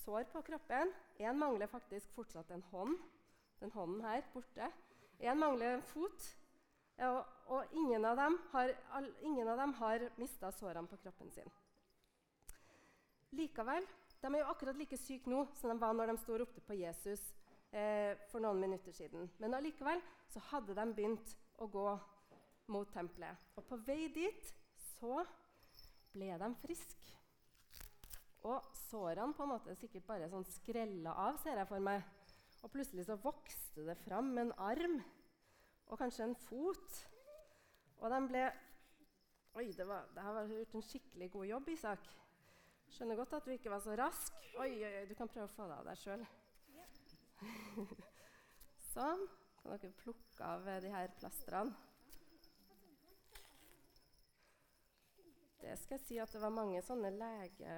sår 0.03 0.27
på 0.33 0.41
kroppen. 0.49 0.91
Én 1.19 1.39
mangler 1.39 1.71
faktisk 1.71 2.11
fortsatt 2.15 2.51
en 2.51 2.65
hånd. 2.71 2.97
Den 3.61 3.71
hånden 3.71 4.03
her 4.05 4.25
borte. 4.33 4.67
Én 5.19 5.39
mangler 5.39 5.77
en 5.77 5.87
fot. 5.87 6.27
Og, 6.97 7.23
og 7.53 7.73
ingen 7.77 8.05
av 8.09 8.17
dem 8.17 8.35
har, 8.51 8.73
all, 8.97 9.07
ingen 9.21 9.47
av 9.47 9.59
dem 9.61 9.73
har 9.77 10.07
mista 10.17 10.51
sårene 10.51 10.89
på 10.89 10.97
kroppen 11.03 11.31
sin. 11.31 11.49
Likevel, 13.37 13.85
de 14.27 14.35
er 14.35 14.43
jo 14.43 14.51
akkurat 14.51 14.77
like 14.77 14.97
syke 14.99 15.29
nå 15.31 15.45
som 15.55 15.71
de 15.71 15.79
var 15.79 15.95
når 15.95 16.11
de 16.11 16.19
sto 16.19 16.35
og 16.35 16.41
ropte 16.41 16.63
på 16.67 16.75
Jesus 16.75 17.21
eh, 17.71 18.13
for 18.27 18.43
noen 18.43 18.59
minutter 18.59 18.91
siden. 18.91 19.29
Men 19.39 19.55
allikevel 19.55 20.01
så 20.33 20.43
hadde 20.51 20.75
de 20.75 20.85
begynt 20.97 21.35
å 21.63 21.69
gå 21.71 21.87
mot 22.73 22.89
tempelet. 22.91 23.47
Og 23.55 23.63
på 23.69 23.79
vei 23.87 24.09
dit 24.11 24.51
så 24.97 25.23
ble 26.11 26.35
de 26.41 26.51
friske. 26.59 27.15
Og 28.47 28.67
sårene 28.89 29.35
på 29.35 29.45
en 29.45 29.53
måte 29.55 29.75
sikkert 29.79 30.07
bare 30.07 30.29
sånn 30.31 30.45
skrella 30.47 31.15
av, 31.27 31.39
ser 31.41 31.59
jeg 31.59 31.69
for 31.71 31.83
meg. 31.83 32.03
Og 32.63 32.71
plutselig 32.73 33.07
så 33.07 33.17
vokste 33.21 33.85
det 33.87 33.95
fram 34.03 34.33
en 34.41 34.51
arm 34.59 34.99
og 35.87 35.99
kanskje 36.01 36.27
en 36.27 36.39
fot. 36.47 37.03
Og 38.01 38.11
de 38.11 38.23
ble 38.27 38.47
Oi, 39.57 39.71
det, 39.73 39.87
var, 39.89 40.03
det 40.13 40.21
her 40.21 40.35
var 40.35 40.51
gjort 40.53 40.73
en 40.77 40.83
skikkelig 40.85 41.27
god 41.33 41.45
jobb, 41.49 41.69
Isak. 41.73 42.03
Skjønner 42.95 43.19
godt 43.19 43.33
at 43.37 43.45
du 43.45 43.51
ikke 43.53 43.71
var 43.73 43.81
så 43.83 43.95
rask. 43.99 44.37
Oi, 44.57 44.71
oi, 44.83 44.93
oi, 45.01 45.05
du 45.09 45.15
kan 45.17 45.29
prøve 45.29 45.49
å 45.49 45.53
få 45.53 45.67
det 45.69 45.79
av 45.79 45.89
deg 45.89 45.99
sjøl. 46.01 46.23
sånn. 48.93 49.27
Kan 49.61 49.75
dere 49.75 49.93
plukke 49.99 50.47
av 50.47 50.67
eh, 50.69 50.81
de 50.83 50.93
her 50.93 51.11
plastrene? 51.19 51.75
Det 55.61 55.73
skal 55.81 55.97
jeg 55.97 56.05
si 56.05 56.19
at 56.21 56.31
det 56.31 56.39
var 56.39 56.53
mange 56.53 56.79
sånne 56.85 57.09
lege, 57.11 57.77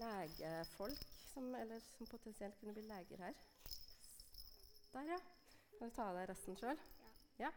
legefolk 0.00 1.02
som, 1.34 1.50
eller, 1.58 1.82
som 1.98 2.08
potensielt 2.08 2.56
kunne 2.60 2.72
bli 2.72 2.86
leger 2.88 3.26
her. 3.26 3.36
Der, 4.94 5.10
ja. 5.10 5.18
Kan 5.74 5.90
du 5.90 5.96
ta 5.96 6.08
av 6.08 6.16
deg 6.16 6.28
resten 6.30 6.56
sjøl? 6.56 6.80
Ja. 7.42 7.50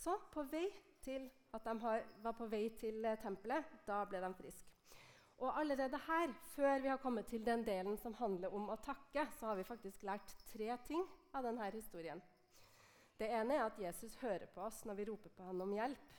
Så 0.00 0.16
på 0.32 0.42
vei 0.50 0.64
til 1.04 1.30
at 1.54 1.64
de 1.64 1.74
var 2.22 2.36
på 2.38 2.46
vei 2.50 2.68
til 2.80 3.04
eh, 3.04 3.18
tempelet, 3.22 3.64
da 3.86 4.02
ble 4.08 4.20
de 4.22 4.32
friske. 4.38 4.68
Og 5.40 5.60
allerede 5.60 5.98
her, 6.06 6.32
før 6.54 6.82
vi 6.82 6.88
har 6.88 7.00
kommet 7.00 7.26
til 7.26 7.46
den 7.46 7.64
delen 7.64 7.96
som 7.96 8.14
handler 8.14 8.52
om 8.52 8.68
å 8.68 8.76
takke, 8.84 9.24
så 9.38 9.46
har 9.46 9.56
vi 9.56 9.64
faktisk 9.64 10.02
lært 10.04 10.34
tre 10.52 10.76
ting 10.84 11.06
av 11.32 11.46
denne 11.48 11.70
historien. 11.72 12.20
Det 13.20 13.28
ene 13.32 13.56
er 13.56 13.64
at 13.64 13.80
Jesus 13.80 14.16
hører 14.20 14.46
på 14.52 14.60
oss 14.64 14.84
når 14.84 14.98
vi 15.00 15.06
roper 15.08 15.32
på 15.36 15.44
ham 15.44 15.64
om 15.64 15.72
hjelp. 15.72 16.12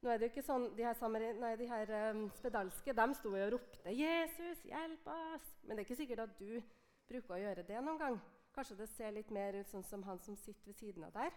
Nå 0.00 0.08
er 0.08 0.16
det 0.16 0.28
jo 0.28 0.32
ikke 0.32 0.46
sånn, 0.46 0.66
De 0.76 0.84
her, 0.84 0.96
nei, 1.36 1.52
de 1.60 1.68
her 1.68 1.90
um, 2.14 2.26
spedalske 2.38 2.94
de 2.96 3.06
sto 3.18 3.34
jo 3.36 3.44
og 3.44 3.52
ropte 3.52 3.92
'Jesus, 3.92 4.64
hjelp 4.64 5.06
oss!' 5.12 5.54
Men 5.62 5.76
det 5.76 5.82
er 5.82 5.88
ikke 5.88 6.00
sikkert 6.00 6.24
at 6.24 6.38
du 6.38 6.62
bruker 7.08 7.36
å 7.36 7.40
gjøre 7.42 7.66
det 7.68 7.80
noen 7.84 8.00
gang. 8.00 8.20
Kanskje 8.54 8.76
det 8.80 8.88
ser 8.88 9.12
litt 9.12 9.30
mer 9.30 9.60
ut 9.60 9.68
sånn 9.68 9.84
som 9.84 10.02
han 10.08 10.20
som 10.24 10.36
sitter 10.36 10.72
ved 10.72 10.80
siden 10.80 11.04
av 11.04 11.12
der. 11.12 11.36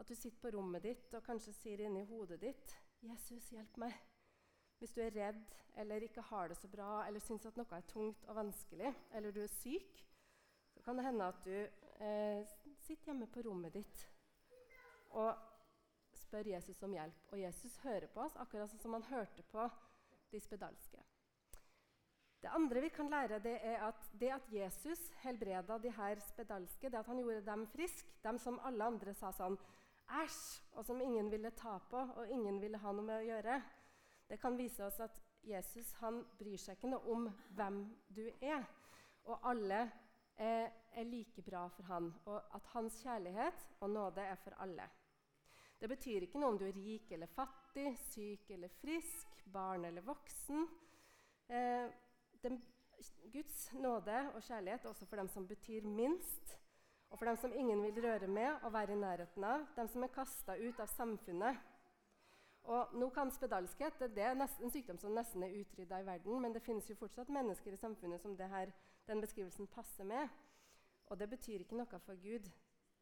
At 0.00 0.08
du 0.08 0.14
sitter 0.14 0.40
på 0.40 0.52
rommet 0.56 0.82
ditt 0.82 1.14
og 1.14 1.24
kanskje 1.26 1.52
sier 1.56 1.84
inni 1.84 2.04
hodet 2.08 2.40
ditt 2.40 2.76
'Jesus, 3.02 3.50
hjelp 3.50 3.76
meg'. 3.76 3.98
Hvis 4.78 4.92
du 4.92 5.00
er 5.02 5.14
redd 5.14 5.54
eller 5.76 6.02
ikke 6.02 6.20
har 6.20 6.48
det 6.48 6.56
så 6.56 6.68
bra 6.68 7.06
eller 7.06 7.20
syns 7.20 7.46
at 7.46 7.56
noe 7.56 7.76
er 7.76 7.86
tungt 7.86 8.24
og 8.26 8.36
vanskelig, 8.36 8.94
eller 9.12 9.30
du 9.30 9.42
er 9.42 9.46
syk, 9.46 10.02
så 10.74 10.82
kan 10.82 10.96
det 10.96 11.04
hende 11.04 11.24
at 11.24 11.44
du 11.44 11.54
eh, 12.04 12.46
sitter 12.82 13.12
hjemme 13.12 13.26
på 13.26 13.44
rommet 13.46 13.74
ditt 13.74 14.08
og 15.10 15.36
spør 16.14 16.48
Jesus 16.54 16.82
om 16.82 16.92
hjelp. 16.92 17.24
Og 17.32 17.40
Jesus 17.40 17.76
hører 17.84 18.06
på 18.06 18.20
oss, 18.24 18.36
akkurat 18.36 18.70
sånn 18.70 18.80
som 18.80 18.96
han 18.96 19.10
hørte 19.10 19.44
på 19.52 19.68
de 20.32 20.40
spedalske. 20.40 21.02
Det 22.42 22.50
andre 22.50 22.80
vi 22.80 22.88
kan 22.88 23.10
lære, 23.10 23.38
det 23.38 23.58
er 23.62 23.84
at 23.86 24.08
det 24.18 24.32
at 24.34 24.48
Jesus 24.50 24.98
helbreda 25.22 25.78
de 25.78 25.92
her 25.94 26.18
spedalske, 26.20 26.90
det 26.90 26.98
at 26.98 27.06
han 27.06 27.20
gjorde 27.22 27.44
dem 27.46 27.66
friske, 27.70 28.16
dem 28.24 28.38
som 28.38 28.58
alle 28.66 28.84
andre 28.84 29.14
sa 29.14 29.30
sånn 29.30 29.54
æsj, 30.10 30.40
og 30.74 30.84
som 30.84 31.00
ingen 31.00 31.30
ville 31.30 31.52
ta 31.54 31.76
på 31.90 32.00
og 32.02 32.32
ingen 32.34 32.58
ville 32.60 32.80
ha 32.82 32.92
noe 32.92 33.06
med 33.06 33.20
å 33.20 33.28
gjøre, 33.28 33.60
det 34.28 34.40
kan 34.42 34.58
vise 34.58 34.82
oss 34.86 34.98
at 35.04 35.22
Jesus 35.46 35.92
han 36.00 36.22
bryr 36.38 36.58
seg 36.58 36.78
ikke 36.78 36.90
noe 36.90 37.14
om 37.14 37.28
hvem 37.54 37.82
du 38.10 38.24
er. 38.40 38.66
Og 39.30 39.46
alle 39.46 39.80
eh, 40.34 40.66
er 40.66 41.06
like 41.06 41.46
bra 41.46 41.68
for 41.70 41.86
han, 41.94 42.10
og 42.26 42.54
at 42.58 42.74
hans 42.74 42.98
kjærlighet 43.04 43.66
og 43.80 43.90
nåde 43.90 44.26
er 44.26 44.38
for 44.42 44.58
alle. 44.64 44.88
Det 45.78 45.90
betyr 45.90 46.26
ikke 46.26 46.42
noe 46.42 46.54
om 46.54 46.58
du 46.58 46.66
er 46.66 46.74
rik 46.78 47.10
eller 47.14 47.30
fattig, 47.30 47.92
syk 48.10 48.50
eller 48.54 48.70
frisk, 48.82 49.42
barn 49.46 49.86
eller 49.86 50.02
voksen. 50.06 50.66
Eh, 51.50 51.86
den, 52.42 52.62
Guds 53.32 53.72
nåde 53.72 54.18
og 54.34 54.42
kjærlighet 54.42 54.86
også 54.86 55.06
for 55.06 55.16
dem 55.16 55.28
som 55.28 55.48
betyr 55.48 55.86
minst, 55.86 56.58
og 57.10 57.18
for 57.18 57.26
dem 57.26 57.36
som 57.36 57.52
ingen 57.52 57.82
vil 57.82 58.04
røre 58.04 58.26
med 58.26 58.56
og 58.62 58.72
være 58.72 58.92
i 58.92 58.96
nærheten 58.96 59.44
av, 59.44 59.66
dem 59.76 59.88
som 59.88 60.02
er 60.02 60.12
kasta 60.14 60.56
ut 60.56 60.80
av 60.80 60.86
samfunnet. 60.86 61.58
Og 62.62 62.94
nå 62.94 63.08
kan 63.10 63.30
spedalskhet 63.30 63.98
det, 64.00 64.22
er 64.22 64.34
nesten, 64.38 64.64
en 64.64 64.70
sykdom 64.70 64.98
som 64.98 65.14
nesten 65.14 65.42
er 65.42 65.56
utrydda 65.60 65.98
i 66.00 66.06
verden, 66.06 66.40
men 66.40 66.54
det 66.54 66.62
finnes 66.62 66.88
jo 66.90 66.96
fortsatt 66.96 67.28
mennesker 67.28 67.74
i 67.74 67.80
samfunnet 67.80 68.22
som 68.22 68.36
her, 68.38 68.70
den 69.06 69.20
beskrivelsen 69.20 69.66
passer 69.66 70.04
med. 70.04 70.28
Og 71.06 71.18
det 71.18 71.28
betyr 71.30 71.58
ikke 71.58 71.76
noe 71.76 71.98
for 71.98 72.14
Gud. 72.22 72.50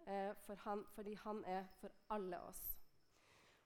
eh, 0.06 0.34
for 0.46 0.54
han, 0.54 0.84
fordi 0.94 1.14
han 1.14 1.44
er 1.44 1.64
for 1.80 1.90
alle 2.10 2.40
oss. 2.40 2.79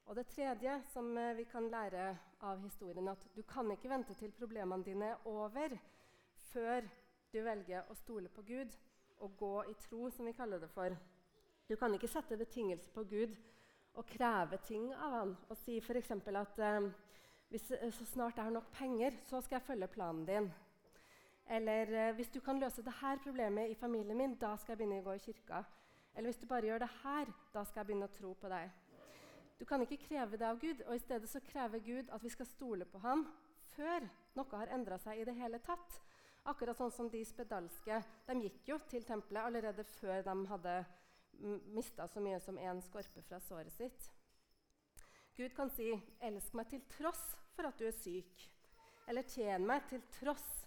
Og 0.04 0.16
det 0.16 0.26
tredje 0.28 0.76
som 0.92 1.16
eh, 1.18 1.37
vi 1.37 1.44
kan 1.49 1.68
lære 1.70 2.11
av 2.44 2.61
historien, 2.62 3.08
at 3.08 3.26
du 3.37 3.42
kan 3.42 3.70
ikke 3.73 3.88
vente 3.88 4.14
til 4.14 4.32
problemene 4.37 4.84
dine 4.84 5.14
er 5.14 5.28
over 5.28 5.78
før 6.50 6.84
du 7.32 7.40
velger 7.42 7.88
å 7.90 7.96
stole 7.99 8.28
på 8.28 8.44
Gud 8.46 8.75
og 9.25 9.37
gå 9.38 9.54
i 9.70 9.75
tro, 9.87 10.11
som 10.11 10.26
vi 10.28 10.37
kaller 10.37 10.61
det 10.61 10.68
for. 10.70 10.92
Du 11.68 11.76
kan 11.80 11.94
ikke 11.94 12.11
sette 12.11 12.37
betingelser 12.37 12.92
på 12.92 13.06
Gud 13.08 13.32
og 13.94 14.06
kreve 14.11 14.58
ting 14.66 14.90
av 14.92 15.16
han 15.18 15.32
og 15.49 15.56
si 15.56 15.78
f.eks. 15.80 16.11
at 16.11 16.61
eh, 16.61 16.90
hvis, 17.49 17.70
eh, 17.70 17.90
så 17.92 18.04
snart 18.04 18.37
jeg 18.37 18.44
har 18.44 18.52
nok 18.52 18.70
penger, 18.76 19.16
så 19.25 19.40
skal 19.40 19.61
jeg 19.61 19.68
følge 19.70 19.88
planen 19.88 20.26
din. 20.28 20.52
Eller 21.46 21.94
eh, 21.94 22.14
hvis 22.14 22.28
du 22.28 22.40
kan 22.40 22.61
løse 22.61 22.82
dette 22.82 23.18
problemet 23.25 23.70
i 23.70 23.75
familien 23.75 24.18
min, 24.18 24.34
da 24.34 24.56
skal 24.56 24.75
jeg 24.75 24.84
begynne 24.84 25.00
å 25.00 25.08
gå 25.08 25.16
i 25.16 25.25
kirka. 25.25 25.64
Eller 26.14 26.30
hvis 26.30 26.40
du 26.42 26.46
bare 26.46 26.66
gjør 26.66 26.84
det 26.84 26.94
her, 27.02 27.30
da 27.54 27.64
skal 27.64 27.80
jeg 27.80 27.87
begynne 27.87 28.11
å 28.11 28.16
tro 28.18 28.34
på 28.34 28.50
deg. 28.52 28.83
Du 29.58 29.64
kan 29.64 29.82
ikke 29.82 30.00
kreve 30.08 30.38
det 30.38 30.46
av 30.49 30.58
Gud, 30.58 30.82
og 30.87 30.96
i 30.96 31.02
stedet 31.02 31.30
så 31.30 31.40
krever 31.44 31.82
Gud 31.84 32.11
at 32.11 32.23
vi 32.23 32.32
skal 32.32 32.49
stole 32.49 32.87
på 32.90 32.99
ham 33.04 33.23
før 33.75 34.06
noe 34.34 34.58
har 34.58 34.73
endra 34.75 34.99
seg 35.02 35.20
i 35.20 35.26
det 35.28 35.37
hele 35.38 35.61
tatt. 35.62 36.00
Akkurat 36.50 36.76
sånn 36.76 36.92
som 36.92 37.08
de 37.08 37.23
spedalske. 37.25 38.00
De 38.26 38.34
gikk 38.42 38.68
jo 38.68 38.78
til 38.90 39.06
tempelet 39.06 39.46
allerede 39.46 39.87
før 39.96 40.25
de 40.26 40.34
hadde 40.50 40.75
mista 41.75 42.06
så 42.11 42.20
mye 42.23 42.40
som 42.42 42.58
én 42.58 42.82
skorpe 42.84 43.23
fra 43.28 43.40
såret 43.40 43.73
sitt. 43.73 44.11
Gud 45.34 45.54
kan 45.54 45.70
si 45.70 45.88
'elsk 46.20 46.54
meg 46.54 46.68
til 46.68 46.82
tross 46.99 47.23
for 47.56 47.66
at 47.66 47.78
du 47.78 47.87
er 47.87 47.96
syk', 47.96 48.49
eller 49.08 49.23
'tjen 49.23 49.66
meg 49.66 49.88
til 49.88 50.02
tross 50.20 50.66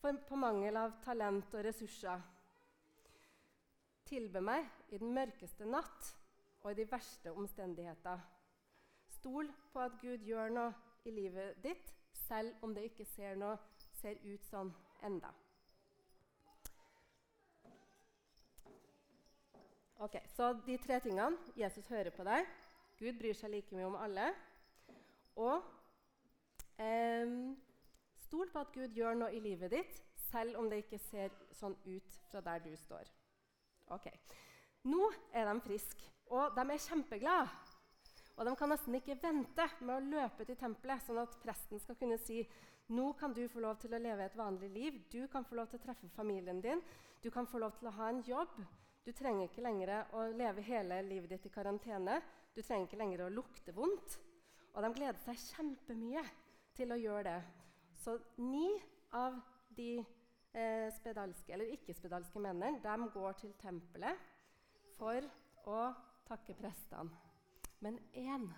for, 0.00 0.12
på 0.12 0.36
mangel 0.36 0.76
av 0.76 1.00
talent 1.04 1.54
og 1.54 1.64
ressurser'. 1.64 2.22
Tilbe 4.04 4.40
meg 4.40 4.66
i 4.88 4.98
den 4.98 5.14
mørkeste 5.14 5.66
natt 5.66 6.14
og 6.62 6.70
i 6.72 6.74
de 6.74 6.90
verste 6.90 7.32
omstendigheter. 7.32 8.18
Stol 9.08 9.50
på 9.72 9.80
at 9.80 9.98
Gud 10.00 10.24
gjør 10.26 10.52
noe 10.54 10.72
i 11.04 11.10
livet 11.10 11.58
ditt, 11.64 11.92
selv 12.12 12.54
om 12.62 12.74
det 12.74 12.88
ikke 12.90 13.04
ser, 13.04 13.36
noe, 13.40 13.56
ser 14.00 14.18
ut 14.24 14.44
sånn 14.46 14.72
enda. 15.06 15.30
Ok, 19.98 20.14
Så 20.30 20.52
de 20.66 20.76
tre 20.78 21.00
tingene 21.02 21.36
Jesus 21.56 21.86
hører 21.90 22.10
på 22.14 22.24
deg. 22.26 22.46
Gud 22.98 23.18
bryr 23.18 23.34
seg 23.34 23.50
like 23.50 23.74
mye 23.74 23.86
om 23.88 23.96
alle. 23.98 24.28
Og 25.38 25.64
eh, 26.78 27.32
stol 28.22 28.50
på 28.52 28.62
at 28.62 28.70
Gud 28.74 28.94
gjør 28.94 29.18
noe 29.18 29.34
i 29.34 29.40
livet 29.42 29.74
ditt, 29.74 29.98
selv 30.28 30.58
om 30.60 30.68
det 30.70 30.84
ikke 30.84 31.00
ser 31.08 31.34
sånn 31.58 31.74
ut 31.86 32.20
fra 32.30 32.42
der 32.46 32.62
du 32.62 32.70
står. 32.76 33.10
Ok, 33.94 34.06
Nå 34.88 35.08
er 35.34 35.48
de 35.48 35.60
friske, 35.60 36.06
og 36.30 36.56
de 36.56 36.64
er 36.64 36.84
kjempeglade. 36.84 37.50
Og 38.38 38.46
de 38.46 38.54
kan 38.54 38.70
nesten 38.70 38.94
ikke 38.94 39.18
vente 39.18 39.64
med 39.82 39.94
å 39.96 40.08
løpe 40.12 40.44
til 40.46 40.58
tempelet, 40.60 41.02
sånn 41.02 41.18
at 41.24 41.38
presten 41.42 41.80
skal 41.82 41.98
kunne 41.98 42.18
si 42.22 42.44
nå 42.94 43.10
kan 43.18 43.34
du 43.36 43.42
få 43.50 43.60
lov 43.60 43.80
til 43.82 43.92
å 43.92 44.00
leve 44.00 44.24
et 44.24 44.36
vanlig 44.38 44.68
liv. 44.72 45.00
Du 45.12 45.26
kan 45.28 45.44
få 45.44 45.58
lov 45.58 45.68
til 45.68 45.80
å 45.80 45.82
treffe 45.82 46.08
familien 46.14 46.62
din. 46.64 46.80
Du 47.20 47.28
kan 47.34 47.48
få 47.50 47.60
lov 47.60 47.74
til 47.76 47.90
å 47.90 47.96
ha 47.98 48.08
en 48.08 48.22
jobb. 48.24 48.54
Du 49.04 49.10
trenger 49.12 49.48
ikke 49.48 49.64
lenger 49.64 49.92
å 50.16 50.28
leve 50.32 50.64
hele 50.64 51.02
livet 51.04 51.34
ditt 51.34 51.48
i 51.50 51.52
karantene. 51.52 52.20
Du 52.54 52.62
trenger 52.62 52.86
ikke 52.86 53.00
lenger 53.02 53.26
å 53.26 53.32
lukte 53.32 53.74
vondt. 53.76 54.16
Og 54.72 54.84
de 54.84 54.92
gleder 54.94 55.20
seg 55.20 55.42
kjempemye 55.50 56.22
til 56.78 56.94
å 56.94 57.00
gjøre 57.00 57.26
det. 57.28 57.38
Så 57.98 58.16
ni 58.40 58.70
av 59.18 59.36
de 59.74 59.98
eh, 59.98 60.88
spedalske 60.96 61.52
eller 61.52 61.74
ikke-spedalske 61.74 62.40
mennene 62.40 62.80
de 62.84 63.10
går 63.12 63.40
til 63.42 63.52
tempelet 63.60 64.28
for 64.96 65.26
å 65.68 65.80
takke 66.28 66.56
prestene. 66.58 67.16
Men 67.80 67.98
én 68.12 68.48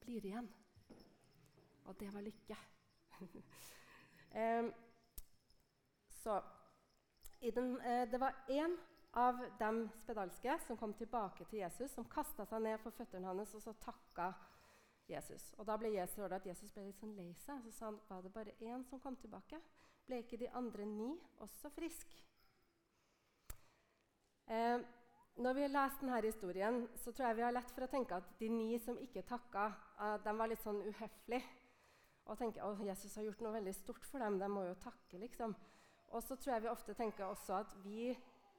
blir 0.00 0.24
igjen, 0.24 0.48
og 1.84 1.96
det 2.00 2.10
var 2.14 2.24
lykke. 2.24 2.58
eh, 4.40 4.68
så 6.20 6.40
den, 7.40 7.80
eh, 7.80 8.04
det 8.10 8.20
var 8.20 8.34
én 8.48 8.76
av 9.12 9.40
dem 9.58 9.88
spedalske 9.98 10.58
som 10.66 10.76
kom 10.76 10.94
tilbake 10.94 11.44
til 11.44 11.58
Jesus, 11.58 11.90
som 11.94 12.06
kasta 12.10 12.46
seg 12.46 12.62
ned 12.62 12.78
for 12.82 12.94
føttene 12.94 13.26
hans 13.26 13.54
og 13.56 13.62
så 13.62 13.74
takka 13.82 14.32
Jesus. 15.08 15.54
Og 15.58 15.66
Da 15.66 15.76
ble 15.76 15.94
Jesus, 15.94 16.18
at 16.32 16.46
Jesus 16.46 16.72
ble 16.72 16.88
litt 16.88 17.00
sånn 17.00 17.16
lei 17.16 17.32
seg. 17.40 17.62
Så 17.64 17.72
sa 17.72 17.86
han 17.86 18.00
var 18.08 18.22
det 18.22 18.32
bare 18.34 18.56
én 18.60 18.84
som 18.84 19.00
kom 19.00 19.16
tilbake. 19.16 19.60
Ble 20.06 20.22
ikke 20.22 20.40
de 20.40 20.50
andre 20.56 20.84
ni 20.86 21.10
også 21.44 21.70
friske? 21.72 22.24
Eh, 24.48 24.80
når 25.38 25.54
vi 25.54 25.62
har 25.62 25.70
lest 25.70 26.00
denne 26.02 26.20
historien, 26.24 26.80
så 26.98 27.12
tror 27.12 27.28
jeg 27.28 27.38
vi 27.38 27.44
har 27.46 27.54
lett 27.54 27.70
for 27.74 27.86
å 27.86 27.90
tenke 27.90 28.16
at 28.18 28.30
de 28.40 28.48
ni 28.50 28.78
som 28.82 28.98
ikke 28.98 29.26
takka, 29.28 29.68
eh, 30.00 30.16
de 30.24 30.34
var 30.38 30.50
litt 30.50 30.62
sånn 30.64 30.80
uhøflige. 30.82 31.44
Og 32.28 32.36
tenke 32.36 32.60
at 32.60 32.80
Jesus 32.84 33.14
har 33.16 33.24
gjort 33.24 33.40
noe 33.40 33.54
veldig 33.54 33.72
stort 33.72 34.04
for 34.04 34.20
dem. 34.20 34.38
De 34.38 34.48
må 34.52 34.66
jo 34.66 34.74
takke, 34.82 35.20
liksom. 35.22 35.54
Og 36.12 36.24
så 36.24 36.36
tror 36.36 36.54
jeg 36.54 36.64
vi 36.66 36.72
ofte 36.72 36.96
tenker 36.96 37.24
også 37.24 37.54
at 37.62 37.72
vi 37.84 38.10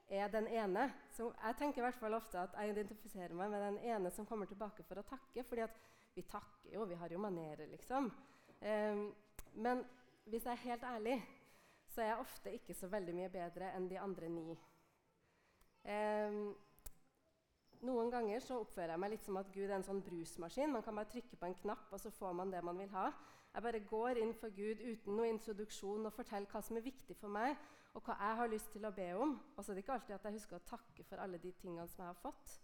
er 0.10 0.32
den 0.34 0.48
ene. 0.48 0.88
Så 1.14 1.30
jeg 1.36 1.58
tenker 1.60 1.82
i 1.82 1.86
hvert 1.86 2.00
fall 2.00 2.18
ofte 2.18 2.42
at 2.42 2.56
jeg 2.58 2.74
identifiserer 2.74 3.36
meg 3.38 3.52
med 3.54 3.62
den 3.62 3.78
ene 3.92 4.12
som 4.14 4.26
kommer 4.26 4.50
tilbake 4.50 4.86
for 4.88 5.02
å 5.02 5.06
takke. 5.06 5.44
fordi 5.44 5.68
at 5.68 5.76
vi 6.16 6.24
takker 6.26 6.74
jo, 6.74 6.86
vi 6.90 6.98
har 6.98 7.12
jo 7.14 7.20
manerer, 7.22 7.68
liksom. 7.70 8.10
Um, 8.60 9.04
men 9.54 9.84
hvis 10.26 10.46
jeg 10.46 10.52
er 10.52 10.66
helt 10.66 10.84
ærlig, 10.84 11.20
så 11.88 12.02
er 12.02 12.12
jeg 12.12 12.24
ofte 12.26 12.54
ikke 12.54 12.74
så 12.74 12.90
veldig 12.90 13.14
mye 13.16 13.30
bedre 13.30 13.70
enn 13.76 13.88
de 13.90 14.00
andre 14.00 14.30
ni. 14.30 14.58
Um, 15.86 16.56
noen 17.88 18.12
ganger 18.12 18.42
så 18.44 18.60
oppfører 18.60 18.94
jeg 18.94 19.02
meg 19.02 19.14
litt 19.14 19.26
som 19.26 19.38
at 19.40 19.52
Gud 19.54 19.68
er 19.70 19.78
en 19.78 19.86
sånn 19.88 20.02
brusmaskin. 20.04 20.72
Man 20.74 20.84
kan 20.86 20.98
bare 21.00 21.12
trykke 21.12 21.40
på 21.40 21.48
en 21.48 21.58
knapp, 21.62 21.88
og 21.96 22.02
så 22.02 22.12
får 22.12 22.34
man 22.36 22.52
det 22.52 22.64
man 22.66 22.80
vil 22.80 22.90
ha. 22.96 23.10
Jeg 23.54 23.66
bare 23.66 23.84
går 23.90 24.20
inn 24.22 24.34
for 24.38 24.54
Gud 24.54 24.82
uten 24.84 25.16
noe 25.18 25.30
introduksjon 25.32 26.06
og 26.06 26.16
forteller 26.16 26.52
hva 26.52 26.62
som 26.66 26.78
er 26.78 26.86
viktig 26.86 27.16
for 27.18 27.32
meg, 27.34 27.56
og 27.98 28.04
hva 28.06 28.18
jeg 28.20 28.40
har 28.42 28.52
lyst 28.52 28.74
til 28.74 28.86
å 28.86 28.94
be 28.96 29.08
om. 29.18 29.38
Og 29.56 29.64
så 29.64 29.72
er 29.72 29.80
det 29.80 29.86
ikke 29.86 29.96
alltid 29.96 30.18
at 30.18 30.28
jeg 30.28 30.38
husker 30.38 30.60
å 30.60 30.68
takke 30.68 31.06
for 31.08 31.24
alle 31.24 31.40
de 31.42 31.54
tingene 31.62 31.88
som 31.90 32.04
jeg 32.04 32.12
har 32.12 32.20
fått. 32.22 32.58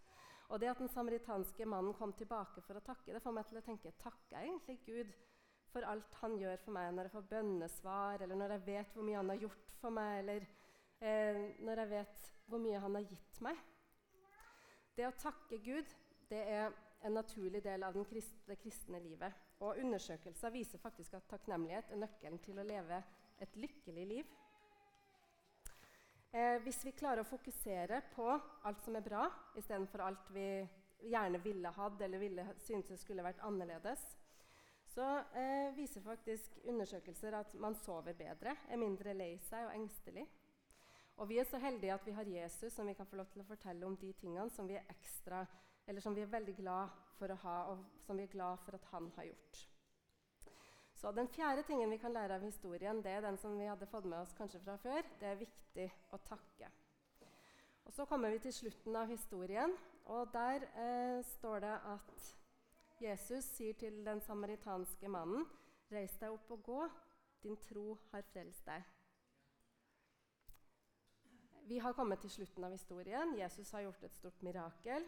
Og 0.53 0.59
det 0.61 0.69
at 0.69 0.81
den 0.81 0.91
samaritanske 0.93 1.65
mannen 1.65 1.95
kom 1.97 2.13
tilbake 2.13 2.61
for 2.67 2.77
å 2.77 2.83
takke, 2.85 3.15
det 3.15 3.23
får 3.23 3.33
meg 3.33 3.47
til 3.49 3.57
å 3.59 3.65
tenke 3.65 3.95
takker 4.01 4.35
jeg 4.37 4.51
egentlig 4.51 4.77
Gud 4.85 5.15
for 5.73 5.87
alt 5.89 6.19
han 6.21 6.37
gjør 6.39 6.59
for 6.63 6.75
meg 6.75 6.91
når 6.93 7.09
jeg 7.09 7.15
får 7.15 7.31
bønnesvar, 7.31 8.21
eller 8.23 8.39
når 8.39 8.53
jeg 8.55 8.65
vet 8.67 8.93
hvor 8.93 9.07
mye 9.07 9.17
han 9.19 9.31
har 9.33 9.41
gjort 9.41 9.73
for 9.81 9.95
meg, 9.95 10.19
eller 10.21 10.45
eh, 11.01 11.41
når 11.65 11.81
jeg 11.81 11.91
vet 11.95 12.29
hvor 12.45 12.61
mye 12.61 12.83
han 12.85 12.99
har 12.99 13.09
gitt 13.09 13.41
meg. 13.43 13.63
Det 14.95 15.07
å 15.09 15.15
takke 15.19 15.59
Gud 15.59 15.89
det 16.29 16.39
er 16.39 16.71
en 17.05 17.17
naturlig 17.17 17.61
del 17.63 17.83
av 17.83 17.97
kristne, 18.07 18.45
det 18.47 18.55
kristne 18.61 19.01
livet. 19.03 19.43
Og 19.59 19.79
undersøkelser 19.83 20.53
viser 20.53 20.81
faktisk 20.81 21.17
at 21.17 21.27
takknemlighet 21.29 21.91
er 21.91 21.99
nøkkelen 21.99 22.39
til 22.43 22.59
å 22.59 22.65
leve 22.65 23.01
et 23.43 23.57
lykkelig 23.59 24.05
liv. 24.07 24.31
Eh, 26.31 26.57
hvis 26.63 26.81
vi 26.87 26.95
klarer 26.95 27.23
å 27.23 27.29
fokusere 27.29 28.01
på 28.15 28.27
alt 28.67 28.81
som 28.83 28.95
er 28.95 29.03
bra, 29.03 29.27
istedenfor 29.59 30.03
alt 30.03 30.31
vi 30.35 30.47
gjerne 31.11 31.39
ville 31.43 31.71
hatt 31.75 32.01
eller 32.01 32.19
ville 32.19 32.47
syntes 32.63 33.03
skulle 33.03 33.23
vært 33.23 33.43
annerledes, 33.45 34.03
så 34.95 35.05
eh, 35.35 35.75
viser 35.75 36.03
faktisk 36.03 36.57
undersøkelser 36.71 37.35
at 37.35 37.53
man 37.59 37.75
sover 37.83 38.15
bedre, 38.15 38.55
er 38.71 38.79
mindre 38.79 39.15
lei 39.15 39.33
seg 39.43 39.67
og 39.67 39.75
engstelig. 39.75 40.25
Og 41.17 41.29
vi 41.29 41.37
er 41.39 41.47
så 41.47 41.57
heldige 41.57 41.93
at 41.93 42.05
vi 42.05 42.11
har 42.11 42.27
Jesus 42.27 42.73
som 42.73 42.87
vi 42.87 42.93
kan 42.93 43.07
få 43.07 43.15
lov 43.15 43.29
til 43.31 43.41
å 43.41 43.47
fortelle 43.47 43.87
om 43.87 43.95
de 43.97 44.11
tingene 44.19 44.49
som 44.51 44.67
vi 44.67 44.75
er 44.75 44.89
ekstra, 44.91 45.45
eller 45.87 46.03
som 46.03 46.15
vi 46.15 46.25
er 46.25 46.31
veldig 46.31 46.55
glad 46.57 46.91
for 47.15 47.31
å 47.31 47.39
ha, 47.45 47.55
og 47.71 48.01
som 48.03 48.17
vi 48.19 48.25
er 48.25 48.33
glad 48.33 48.59
for 48.65 48.75
at 48.75 48.87
han 48.91 49.11
har 49.15 49.29
gjort. 49.29 49.61
Så 50.95 51.11
Den 51.11 51.27
fjerde 51.27 51.63
tingen 51.63 51.91
vi 51.91 51.97
kan 51.97 52.13
lære 52.13 52.35
av 52.35 52.41
historien, 52.41 53.01
det 53.03 53.11
er 53.11 53.21
den 53.21 53.37
som 53.37 53.59
vi 53.59 53.67
hadde 53.67 53.87
fått 53.87 54.05
med 54.05 54.19
oss 54.19 54.33
kanskje 54.33 54.59
fra 54.63 54.77
før. 54.81 55.07
Det 55.19 55.27
er 55.27 55.39
viktig 55.39 55.89
å 56.11 56.17
takke. 56.17 56.71
Og 57.85 57.93
Så 57.93 58.05
kommer 58.05 58.31
vi 58.31 58.39
til 58.39 58.53
slutten 58.53 58.95
av 58.95 59.07
historien, 59.07 59.75
og 60.05 60.33
der 60.33 60.65
eh, 60.75 61.23
står 61.23 61.59
det 61.59 61.75
at 61.91 62.25
Jesus 63.01 63.45
sier 63.55 63.73
til 63.73 64.05
den 64.05 64.21
samaritanske 64.21 65.07
mannen, 65.07 65.45
'Reis 65.91 66.17
deg 66.17 66.31
opp 66.31 66.51
og 66.51 66.63
gå. 66.63 66.89
Din 67.43 67.57
tro 67.57 67.97
har 68.11 68.21
frelst 68.33 68.65
deg.' 68.65 68.94
Vi 71.65 71.79
har 71.79 71.93
kommet 71.97 72.21
til 72.21 72.29
slutten 72.29 72.63
av 72.63 72.73
historien. 72.75 73.31
Jesus 73.39 73.71
har 73.73 73.81
gjort 73.81 74.03
et 74.05 74.13
stort 74.13 74.41
mirakel. 74.45 75.07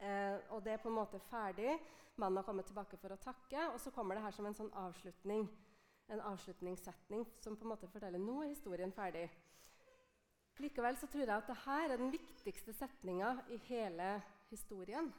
Eh, 0.00 0.38
og 0.54 0.62
det 0.64 0.72
er 0.72 0.80
på 0.80 0.88
en 0.88 0.96
måte 0.96 1.20
ferdig. 1.28 1.74
Mannen 2.16 2.40
har 2.40 2.46
kommet 2.46 2.64
tilbake 2.70 2.96
for 2.96 3.12
å 3.12 3.18
takke. 3.20 3.66
Og 3.74 3.76
så 3.82 3.92
kommer 3.92 4.16
det 4.16 4.22
her 4.24 4.32
som 4.32 4.48
en 4.48 4.56
sånn 4.56 4.72
avslutning, 4.80 5.44
en 6.08 6.22
avslutningssetning 6.32 7.26
som 7.44 7.58
på 7.60 7.68
en 7.68 7.74
måte 7.74 7.90
forteller 7.92 8.22
nå 8.22 8.38
er 8.40 8.54
historien 8.54 8.94
ferdig. 8.96 9.26
Likevel 10.60 10.96
så 11.00 11.08
tror 11.12 11.26
jeg 11.26 11.36
at 11.36 11.52
dette 11.52 11.76
er 11.84 11.96
den 11.96 12.10
viktigste 12.12 12.72
setninga 12.76 13.34
i 13.52 13.60
hele 13.68 14.14
historien. 14.48 15.12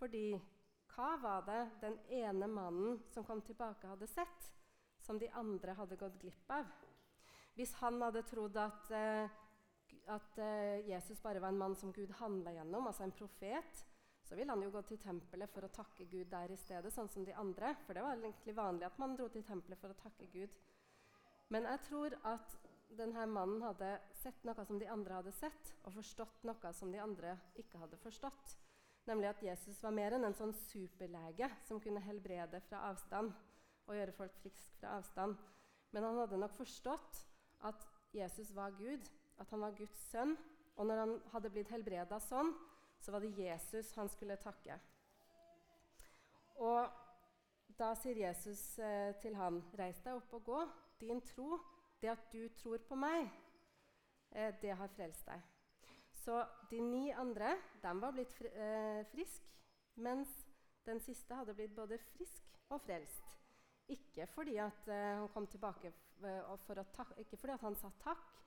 Fordi 0.00 0.30
hva 0.94 1.14
var 1.20 1.44
det 1.44 1.62
den 1.84 2.00
ene 2.22 2.48
mannen 2.48 3.02
som 3.12 3.24
kom 3.28 3.44
tilbake, 3.44 3.88
hadde 3.88 4.08
sett, 4.08 4.48
som 5.04 5.20
de 5.20 5.28
andre 5.36 5.76
hadde 5.76 6.00
gått 6.00 6.16
glipp 6.20 6.56
av? 6.56 6.68
Hvis 7.58 7.72
han 7.80 8.00
hadde 8.02 8.22
trodd 8.28 8.56
at 8.60 8.90
eh, 8.94 9.38
at 10.10 10.38
eh, 10.38 10.88
Jesus 10.88 11.22
bare 11.22 11.40
var 11.40 11.48
en 11.48 11.58
mann 11.58 11.76
som 11.76 11.92
Gud 11.92 12.10
handla 12.18 12.52
gjennom, 12.52 12.86
altså 12.86 13.02
en 13.02 13.14
profet, 13.14 13.84
så 14.24 14.36
ville 14.36 14.52
han 14.52 14.62
jo 14.62 14.70
gå 14.70 14.82
til 14.86 14.98
tempelet 15.02 15.50
for 15.50 15.66
å 15.66 15.72
takke 15.74 16.06
Gud 16.10 16.28
der 16.30 16.52
i 16.52 16.58
stedet, 16.58 16.92
sånn 16.94 17.10
som 17.10 17.24
de 17.26 17.34
andre. 17.34 17.72
For 17.86 17.96
det 17.96 18.04
var 18.04 18.18
egentlig 18.18 18.54
vanlig 18.54 18.86
at 18.86 18.98
man 19.02 19.16
dro 19.18 19.28
til 19.32 19.44
tempelet 19.46 19.80
for 19.80 19.90
å 19.90 19.98
takke 19.98 20.28
Gud. 20.30 20.54
Men 21.50 21.66
jeg 21.66 21.82
tror 21.88 22.14
at 22.30 22.58
denne 22.94 23.26
mannen 23.30 23.62
hadde 23.62 23.90
sett 24.20 24.44
noe 24.46 24.66
som 24.66 24.78
de 24.78 24.90
andre 24.90 25.18
hadde 25.18 25.34
sett, 25.34 25.72
og 25.82 25.96
forstått 25.98 26.44
noe 26.46 26.74
som 26.74 26.92
de 26.94 27.02
andre 27.02 27.36
ikke 27.58 27.80
hadde 27.82 27.98
forstått. 28.02 28.56
Nemlig 29.08 29.30
at 29.30 29.42
Jesus 29.42 29.80
var 29.82 29.94
mer 29.96 30.14
enn 30.14 30.26
en 30.28 30.36
sånn 30.36 30.54
superlege 30.54 31.48
som 31.66 31.80
kunne 31.82 32.02
helbrede 32.04 32.60
fra 32.68 32.84
avstand 32.90 33.32
og 33.88 33.96
gjøre 33.96 34.14
folk 34.14 34.36
friske 34.42 34.76
fra 34.78 34.98
avstand. 35.00 35.38
Men 35.90 36.06
han 36.06 36.20
hadde 36.20 36.38
nok 36.38 36.54
forstått 36.58 37.24
at 37.62 37.86
Jesus 38.14 38.54
var 38.54 38.70
Gud, 38.78 39.10
at 39.38 39.50
han 39.50 39.60
var 39.60 39.76
Guds 39.76 39.98
sønn. 40.10 40.36
Og 40.76 40.86
når 40.86 41.02
han 41.04 41.14
hadde 41.32 41.50
blitt 41.52 41.70
helbreda 41.72 42.18
sånn, 42.24 42.54
så 43.00 43.12
var 43.12 43.24
det 43.24 43.36
Jesus 43.36 43.92
han 43.96 44.08
skulle 44.08 44.38
takke. 44.40 44.78
Og 46.60 46.88
da 47.80 47.94
sier 47.96 48.18
Jesus 48.26 48.62
eh, 48.78 49.14
til 49.22 49.36
han, 49.36 49.62
'Reis 49.72 50.00
deg 50.04 50.18
opp 50.18 50.34
og 50.36 50.44
gå. 50.44 50.58
Din 51.00 51.22
tro, 51.24 51.58
det 52.00 52.10
at 52.12 52.26
du 52.32 52.48
tror 52.60 52.82
på 52.88 52.98
meg, 52.98 53.30
eh, 54.32 54.52
det 54.60 54.76
har 54.76 54.92
frelst 54.96 55.26
deg.' 55.26 55.46
Så 56.20 56.42
de 56.70 56.80
ni 56.84 57.10
andre 57.12 57.54
de 57.82 57.94
var 58.00 58.12
blitt 58.12 58.32
fri, 58.36 58.48
eh, 58.52 59.04
friske, 59.12 59.48
mens 59.96 60.28
den 60.84 61.00
siste 61.00 61.34
hadde 61.34 61.54
blitt 61.54 61.74
både 61.76 61.98
frisk 62.12 62.60
og 62.68 62.80
frelst. 62.84 63.24
Ikke 63.88 64.26
fordi 64.26 64.56
at 64.56 64.86
han 64.86 65.28
kom 65.34 65.46
tilbake 65.46 65.92
for 66.66 66.80
å 66.80 66.86
ta, 66.94 67.06
ikke 67.20 67.38
fordi 67.40 67.58
han 67.62 67.76
sa 67.78 67.90
takk, 68.02 68.40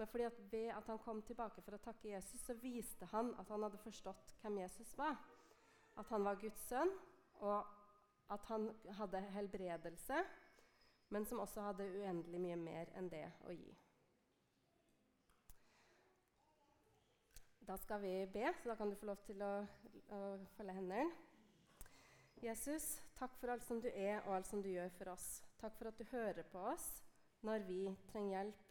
men 0.00 0.08
fordi 0.08 0.24
at 0.24 0.38
ved 0.52 0.70
at 0.72 0.86
han 0.88 0.98
kom 1.04 1.18
tilbake 1.28 1.60
for 1.60 1.76
å 1.76 1.82
takke 1.84 2.08
Jesus, 2.08 2.40
så 2.40 2.54
viste 2.56 3.04
han 3.12 3.34
at 3.38 3.50
han 3.52 3.66
hadde 3.66 3.82
forstått 3.82 4.30
hvem 4.40 4.62
Jesus 4.62 4.94
var. 4.96 5.18
At 6.00 6.08
han 6.08 6.24
var 6.24 6.40
Guds 6.40 6.62
sønn, 6.70 6.92
og 7.44 7.66
at 8.32 8.46
han 8.48 8.70
hadde 8.96 9.20
helbredelse, 9.34 10.22
men 11.12 11.26
som 11.28 11.42
også 11.44 11.66
hadde 11.66 11.88
uendelig 11.98 12.40
mye 12.40 12.56
mer 12.56 12.92
enn 12.96 13.10
det 13.12 13.26
å 13.44 13.52
gi. 13.52 13.74
Da 17.68 17.76
skal 17.76 18.00
vi 18.00 18.14
be, 18.32 18.48
så 18.62 18.72
da 18.72 18.78
kan 18.80 18.88
du 18.88 18.96
få 18.96 19.10
lov 19.10 19.20
til 19.26 19.44
å, 19.44 19.52
å 20.16 20.22
følge 20.56 20.78
hendene. 20.78 21.10
Jesus, 22.40 22.96
takk 23.18 23.36
for 23.36 23.52
alt 23.52 23.68
som 23.68 23.84
du 23.84 23.90
er, 23.92 24.22
og 24.24 24.38
alt 24.38 24.48
som 24.48 24.64
du 24.64 24.72
gjør 24.72 24.88
for 24.96 25.12
oss. 25.12 25.28
Takk 25.60 25.76
for 25.76 25.92
at 25.92 26.00
du 26.00 26.08
hører 26.14 26.46
på 26.48 26.64
oss 26.72 26.88
når 27.46 27.64
vi 27.68 27.84
trenger 28.10 28.42
hjelp 28.42 28.66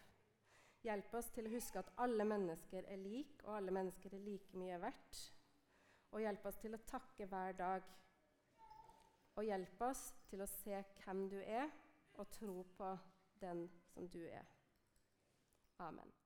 Hjelp 0.88 1.14
oss 1.20 1.28
til 1.36 1.48
å 1.48 1.52
huske 1.52 1.82
at 1.82 1.90
alle 2.00 2.24
mennesker 2.28 2.86
er 2.88 3.02
like, 3.02 3.42
og 3.44 3.58
alle 3.58 3.74
mennesker 3.76 4.14
er 4.16 4.24
like 4.24 4.60
mye 4.60 4.78
verdt. 4.80 5.24
Og 6.16 6.24
hjelp 6.24 6.46
oss 6.48 6.60
til 6.62 6.78
å 6.78 6.84
takke 6.88 7.28
hver 7.28 7.58
dag. 7.60 7.90
Og 9.36 9.44
hjelp 9.44 9.84
oss 9.90 10.06
til 10.32 10.44
å 10.44 10.48
se 10.48 10.80
hvem 11.04 11.26
du 11.32 11.38
er, 11.42 11.68
og 12.16 12.32
tro 12.32 12.64
på 12.78 12.94
den 13.44 13.68
som 13.92 14.08
du 14.12 14.24
er. 14.24 14.48
Amen. 15.84 16.19